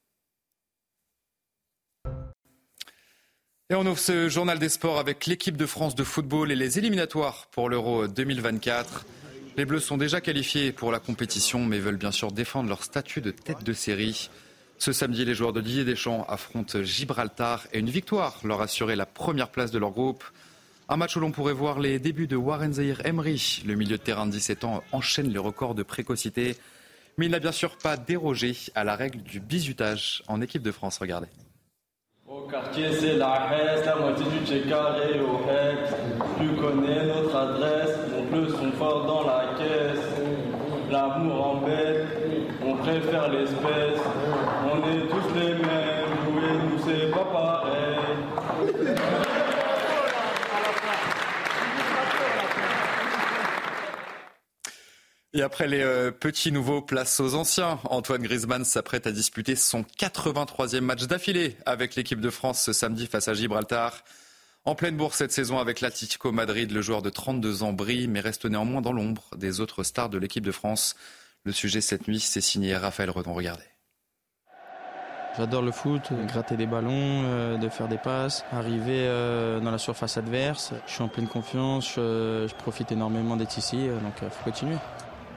Et 3.70 3.74
on 3.74 3.86
ouvre 3.86 3.98
ce 3.98 4.28
journal 4.28 4.58
des 4.58 4.68
sports 4.68 4.98
avec 4.98 5.26
l'équipe 5.26 5.56
de 5.56 5.64
France 5.64 5.94
de 5.94 6.04
football 6.04 6.52
et 6.52 6.56
les 6.56 6.78
éliminatoires 6.78 7.46
pour 7.52 7.70
l'Euro 7.70 8.06
2024. 8.06 9.06
Les 9.56 9.64
Bleus 9.64 9.80
sont 9.80 9.96
déjà 9.96 10.20
qualifiés 10.20 10.72
pour 10.72 10.92
la 10.92 10.98
compétition, 10.98 11.64
mais 11.64 11.78
veulent 11.78 11.96
bien 11.96 12.10
sûr 12.10 12.32
défendre 12.32 12.68
leur 12.68 12.84
statut 12.84 13.20
de 13.20 13.30
tête 13.30 13.64
de 13.64 13.72
série. 13.72 14.28
Ce 14.82 14.90
samedi, 14.90 15.24
les 15.24 15.36
joueurs 15.36 15.52
de 15.52 15.60
Didier 15.60 15.84
Deschamps 15.84 16.26
affrontent 16.28 16.82
Gibraltar 16.82 17.68
et 17.72 17.78
une 17.78 17.88
victoire 17.88 18.40
leur 18.42 18.60
assurait 18.60 18.96
la 18.96 19.06
première 19.06 19.48
place 19.48 19.70
de 19.70 19.78
leur 19.78 19.92
groupe. 19.92 20.24
Un 20.88 20.96
match 20.96 21.16
où 21.16 21.20
l'on 21.20 21.30
pourrait 21.30 21.52
voir 21.52 21.78
les 21.78 22.00
débuts 22.00 22.26
de 22.26 22.34
Warren 22.34 22.72
Zahir 22.72 23.00
Emery. 23.06 23.62
Le 23.64 23.76
milieu 23.76 23.96
de 23.96 24.02
terrain 24.02 24.26
de 24.26 24.32
17 24.32 24.64
ans 24.64 24.82
enchaîne 24.90 25.28
les 25.28 25.38
records 25.38 25.76
de 25.76 25.84
précocité. 25.84 26.56
Mais 27.16 27.26
il 27.26 27.30
n'a 27.30 27.38
bien 27.38 27.52
sûr 27.52 27.78
pas 27.78 27.96
dérogé 27.96 28.56
à 28.74 28.82
la 28.82 28.96
règle 28.96 29.22
du 29.22 29.38
bizutage 29.38 30.24
en 30.26 30.40
équipe 30.40 30.64
de 30.64 30.72
France. 30.72 30.98
Regardez. 30.98 31.28
Au 32.26 32.48
quartier, 32.48 32.92
c'est 32.98 33.14
la 33.14 33.52
la 33.86 33.94
moitié 33.94 34.24
du 34.24 34.72
au 35.20 35.42
Tu 36.40 36.60
connais 36.60 37.06
notre 37.06 37.36
adresse, 37.36 37.98
on 38.18 38.34
le 38.36 38.48
son 38.48 38.72
fort 38.72 39.06
dans 39.06 39.28
la 39.28 39.54
caisse. 39.56 40.00
L'amour 40.90 41.62
préfère 42.82 43.28
l'espèce. 43.28 44.00
On 44.64 44.78
est 44.88 45.08
tous 45.08 45.34
les 45.34 45.54
mêmes, 45.54 46.12
jouer 46.24 46.52
nous 46.68 46.78
c'est 46.84 47.10
pas 47.10 47.24
pareil. 47.24 47.92
Et 55.34 55.40
après 55.42 55.66
les 55.66 55.80
euh, 55.80 56.10
petits 56.10 56.52
nouveaux, 56.52 56.82
place 56.82 57.18
aux 57.20 57.34
anciens. 57.34 57.78
Antoine 57.84 58.22
Griezmann 58.22 58.64
s'apprête 58.64 59.06
à 59.06 59.12
disputer 59.12 59.56
son 59.56 59.82
83e 59.98 60.80
match 60.80 61.04
d'affilée 61.04 61.56
avec 61.64 61.94
l'équipe 61.94 62.20
de 62.20 62.30
France 62.30 62.62
ce 62.62 62.72
samedi 62.72 63.06
face 63.06 63.28
à 63.28 63.34
Gibraltar. 63.34 64.04
En 64.64 64.74
pleine 64.74 64.96
bourse 64.96 65.16
cette 65.16 65.32
saison 65.32 65.58
avec 65.58 65.80
l'Atlético 65.80 66.32
Madrid, 66.32 66.70
le 66.70 66.82
joueur 66.82 67.00
de 67.00 67.10
32 67.10 67.62
ans 67.62 67.72
brille 67.72 68.08
mais 68.08 68.20
reste 68.20 68.44
néanmoins 68.44 68.82
dans 68.82 68.92
l'ombre 68.92 69.30
des 69.36 69.60
autres 69.60 69.84
stars 69.84 70.10
de 70.10 70.18
l'équipe 70.18 70.44
de 70.44 70.52
France. 70.52 70.96
Le 71.44 71.52
sujet 71.52 71.80
cette 71.80 72.06
nuit, 72.06 72.20
c'est 72.20 72.40
signé 72.40 72.76
Raphaël 72.76 73.10
Redon. 73.10 73.34
Regardez. 73.34 73.64
J'adore 75.36 75.62
le 75.62 75.72
foot, 75.72 76.12
gratter 76.28 76.56
des 76.56 76.66
ballons, 76.66 77.24
euh, 77.24 77.56
de 77.56 77.68
faire 77.70 77.88
des 77.88 77.96
passes, 77.96 78.44
arriver 78.52 79.06
euh, 79.06 79.60
dans 79.60 79.70
la 79.70 79.78
surface 79.78 80.18
adverse. 80.18 80.74
Je 80.86 80.92
suis 80.92 81.02
en 81.02 81.08
pleine 81.08 81.26
confiance, 81.26 81.94
je, 81.96 82.52
profite 82.56 82.92
énormément 82.92 83.36
d'être 83.36 83.56
ici, 83.56 83.88
euh, 83.88 83.98
donc 84.00 84.12
il 84.20 84.28
faut 84.28 84.44
continuer. 84.44 84.76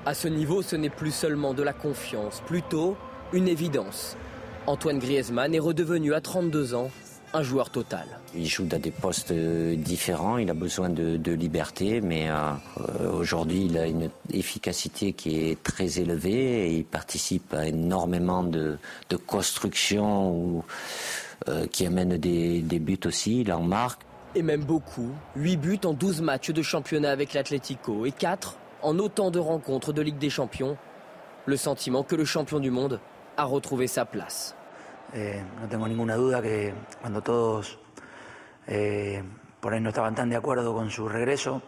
À 0.05 0.13
ce 0.13 0.27
niveau, 0.27 0.61
ce 0.61 0.75
n'est 0.75 0.89
plus 0.89 1.11
seulement 1.11 1.53
de 1.53 1.63
la 1.63 1.71
confiance, 1.71 2.43
plutôt 2.45 2.97
une 3.31 3.47
évidence. 3.47 4.17
Antoine 4.67 4.99
Griezmann 4.99 5.55
est 5.55 5.59
redevenu 5.59 6.13
à 6.13 6.19
32 6.19 6.75
ans 6.75 6.91
un 7.35 7.43
joueur 7.43 7.69
total. 7.69 8.05
Il 8.33 8.47
joue 8.47 8.65
dans 8.65 8.79
des 8.79 8.91
postes 8.91 9.31
différents, 9.31 10.37
il 10.37 10.49
a 10.49 10.53
besoin 10.53 10.89
de, 10.89 11.31
liberté, 11.31 12.01
mais 12.01 12.29
aujourd'hui 13.11 13.65
il 13.65 13.77
a 13.77 13.87
une 13.87 14.09
efficacité 14.31 15.13
qui 15.13 15.49
est 15.49 15.61
très 15.61 15.99
élevée 15.99 16.67
et 16.67 16.77
il 16.77 16.85
participe 16.85 17.53
à 17.53 17.67
énormément 17.67 18.43
de, 18.43 18.77
de 19.09 19.15
constructions 19.15 20.63
qui 21.71 21.85
amènent 21.85 22.17
des, 22.17 22.61
des 22.61 22.79
buts 22.79 22.99
aussi, 23.05 23.41
il 23.41 23.51
en 23.51 23.61
marque. 23.61 24.01
Et 24.35 24.41
même 24.41 24.65
beaucoup, 24.65 25.11
8 25.37 25.57
buts 25.57 25.79
en 25.85 25.93
12 25.93 26.21
matchs 26.21 26.51
de 26.51 26.61
championnat 26.61 27.09
avec 27.09 27.33
l'Atlético 27.33 28.05
et 28.05 28.11
4 28.11 28.57
en 28.81 28.99
autant 28.99 29.31
de 29.31 29.39
rencontres 29.39 29.93
de 29.93 30.01
Ligue 30.01 30.17
des 30.17 30.29
Champions. 30.29 30.77
Le 31.45 31.55
sentiment 31.55 32.03
que 32.03 32.15
le 32.15 32.25
champion 32.25 32.59
du 32.59 32.69
monde 32.69 32.99
a 33.37 33.45
retrouvé 33.45 33.87
sa 33.87 34.03
place. 34.03 34.55
Eh, 35.13 35.43
no 35.61 35.67
tengo 35.67 35.87
ninguna 35.87 36.15
duda 36.15 36.41
que 36.41 36.73
cuando 37.01 37.21
todos 37.21 37.77
eh, 38.67 39.23
por 39.59 39.73
ahí 39.73 39.79
no 39.79 39.89
estaban 39.89 40.15
tan 40.15 40.29
de 40.29 40.35
acuerdo 40.35 40.73
con 40.73 40.89
su 40.89 41.07
regreso, 41.07 41.61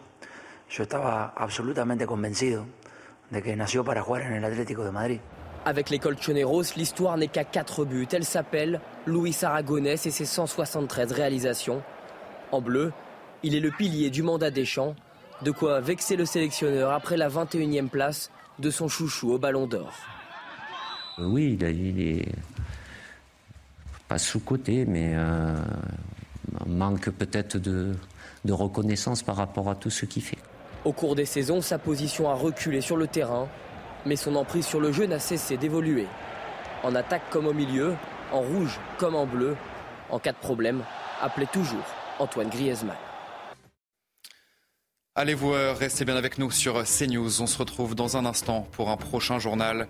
yo 0.70 0.82
estaba 0.82 1.32
absolutamente 1.36 2.06
convencido 2.06 2.66
de 3.30 3.42
que 3.42 3.56
nació 3.56 3.84
para 3.84 4.02
jugar 4.02 4.22
en 4.22 4.34
el 4.34 4.44
Atlético 4.44 4.84
de 4.84 4.90
Madrid. 4.90 5.20
Avec 5.64 5.90
les 5.90 5.98
Colchoneros, 5.98 6.76
l'histoire 6.76 7.16
n'est 7.16 7.28
qu'à 7.28 7.44
4 7.44 7.84
buts. 7.84 8.08
Elle 8.12 8.24
s'appelle 8.24 8.80
Luis 9.06 9.36
Aragonès 9.42 10.06
et 10.06 10.10
ses 10.10 10.24
173 10.24 11.12
réalisations. 11.12 11.82
En 12.52 12.60
bleu, 12.60 12.92
il 13.42 13.54
est 13.54 13.60
le 13.60 13.70
pilier 13.70 14.10
du 14.10 14.22
mandat 14.22 14.50
des 14.50 14.64
champs, 14.64 14.94
de 15.42 15.50
quoi 15.50 15.80
vexer 15.80 16.16
le 16.16 16.24
sélectionneur 16.24 16.92
après 16.92 17.16
la 17.16 17.28
21e 17.28 17.88
place 17.88 18.30
de 18.58 18.70
son 18.70 18.88
chouchou 18.88 19.32
au 19.32 19.38
Ballon 19.38 19.66
d'Or. 19.66 19.92
Oui, 21.18 21.58
il 21.60 22.00
est 22.00 22.24
pas 24.08 24.18
sous-côté, 24.18 24.84
mais 24.86 25.12
euh, 25.14 25.54
manque 26.66 27.10
peut-être 27.10 27.58
de, 27.58 27.94
de 28.44 28.52
reconnaissance 28.52 29.22
par 29.22 29.36
rapport 29.36 29.68
à 29.68 29.74
tout 29.74 29.90
ce 29.90 30.06
qu'il 30.06 30.22
fait. 30.22 30.38
Au 30.84 30.92
cours 30.92 31.14
des 31.14 31.26
saisons, 31.26 31.60
sa 31.60 31.78
position 31.78 32.30
a 32.30 32.34
reculé 32.34 32.80
sur 32.80 32.96
le 32.96 33.06
terrain, 33.06 33.48
mais 34.06 34.16
son 34.16 34.34
emprise 34.36 34.66
sur 34.66 34.80
le 34.80 34.92
jeu 34.92 35.06
n'a 35.06 35.18
cessé 35.18 35.56
d'évoluer. 35.56 36.06
En 36.82 36.94
attaque 36.94 37.28
comme 37.30 37.46
au 37.46 37.52
milieu, 37.52 37.94
en 38.32 38.40
rouge 38.40 38.78
comme 38.96 39.14
en 39.14 39.26
bleu, 39.26 39.56
en 40.10 40.18
cas 40.18 40.32
de 40.32 40.38
problème, 40.38 40.82
appelez 41.20 41.46
toujours 41.52 41.84
Antoine 42.18 42.48
Griezmann. 42.48 42.96
Allez-vous 45.14 45.52
euh, 45.52 45.72
restez 45.72 46.04
bien 46.04 46.16
avec 46.16 46.38
nous 46.38 46.52
sur 46.52 46.84
CNews. 46.84 47.42
On 47.42 47.46
se 47.48 47.58
retrouve 47.58 47.96
dans 47.96 48.16
un 48.16 48.24
instant 48.24 48.68
pour 48.72 48.88
un 48.88 48.96
prochain 48.96 49.40
journal. 49.40 49.88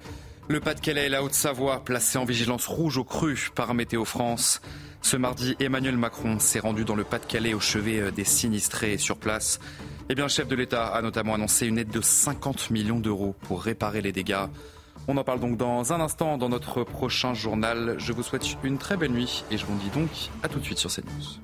Le 0.48 0.60
Pas-de-Calais 0.60 1.06
et 1.06 1.08
la 1.10 1.22
Haute-Savoie 1.22 1.84
placés 1.84 2.16
en 2.16 2.24
vigilance 2.24 2.66
rouge 2.66 2.96
au 2.96 3.04
cru 3.04 3.50
par 3.54 3.74
Météo 3.74 4.06
France. 4.06 4.62
Ce 5.02 5.18
mardi, 5.18 5.54
Emmanuel 5.60 5.98
Macron 5.98 6.38
s'est 6.38 6.58
rendu 6.58 6.86
dans 6.86 6.94
le 6.94 7.04
Pas-de-Calais 7.04 7.52
au 7.52 7.60
chevet 7.60 8.00
euh, 8.00 8.10
des 8.10 8.24
sinistrés 8.24 8.96
sur 8.96 9.18
place. 9.18 9.60
Eh 10.08 10.14
bien, 10.14 10.24
le 10.24 10.30
chef 10.30 10.48
de 10.48 10.56
l'État 10.56 10.86
a 10.86 11.02
notamment 11.02 11.34
annoncé 11.34 11.66
une 11.66 11.76
aide 11.76 11.90
de 11.90 12.00
50 12.00 12.70
millions 12.70 12.98
d'euros 12.98 13.36
pour 13.42 13.62
réparer 13.62 14.00
les 14.00 14.10
dégâts. 14.10 14.46
On 15.06 15.18
en 15.18 15.24
parle 15.24 15.40
donc 15.40 15.58
dans 15.58 15.92
un 15.92 16.00
instant 16.00 16.38
dans 16.38 16.48
notre 16.48 16.82
prochain 16.82 17.34
journal. 17.34 17.96
Je 17.98 18.14
vous 18.14 18.22
souhaite 18.22 18.46
une 18.64 18.78
très 18.78 18.96
belle 18.96 19.12
nuit 19.12 19.44
et 19.50 19.58
je 19.58 19.66
vous 19.66 19.76
dis 19.76 19.90
donc 19.90 20.08
à 20.42 20.48
tout 20.48 20.60
de 20.60 20.64
suite 20.64 20.78
sur 20.78 20.90
CNews. 20.90 21.42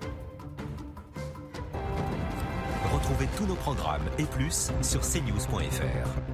Retrouvez 2.91 3.29
tous 3.37 3.45
nos 3.45 3.57
programmes 3.57 4.05
et 4.19 4.25
plus 4.25 4.71
sur 4.81 5.03
cnews.fr. 5.03 6.34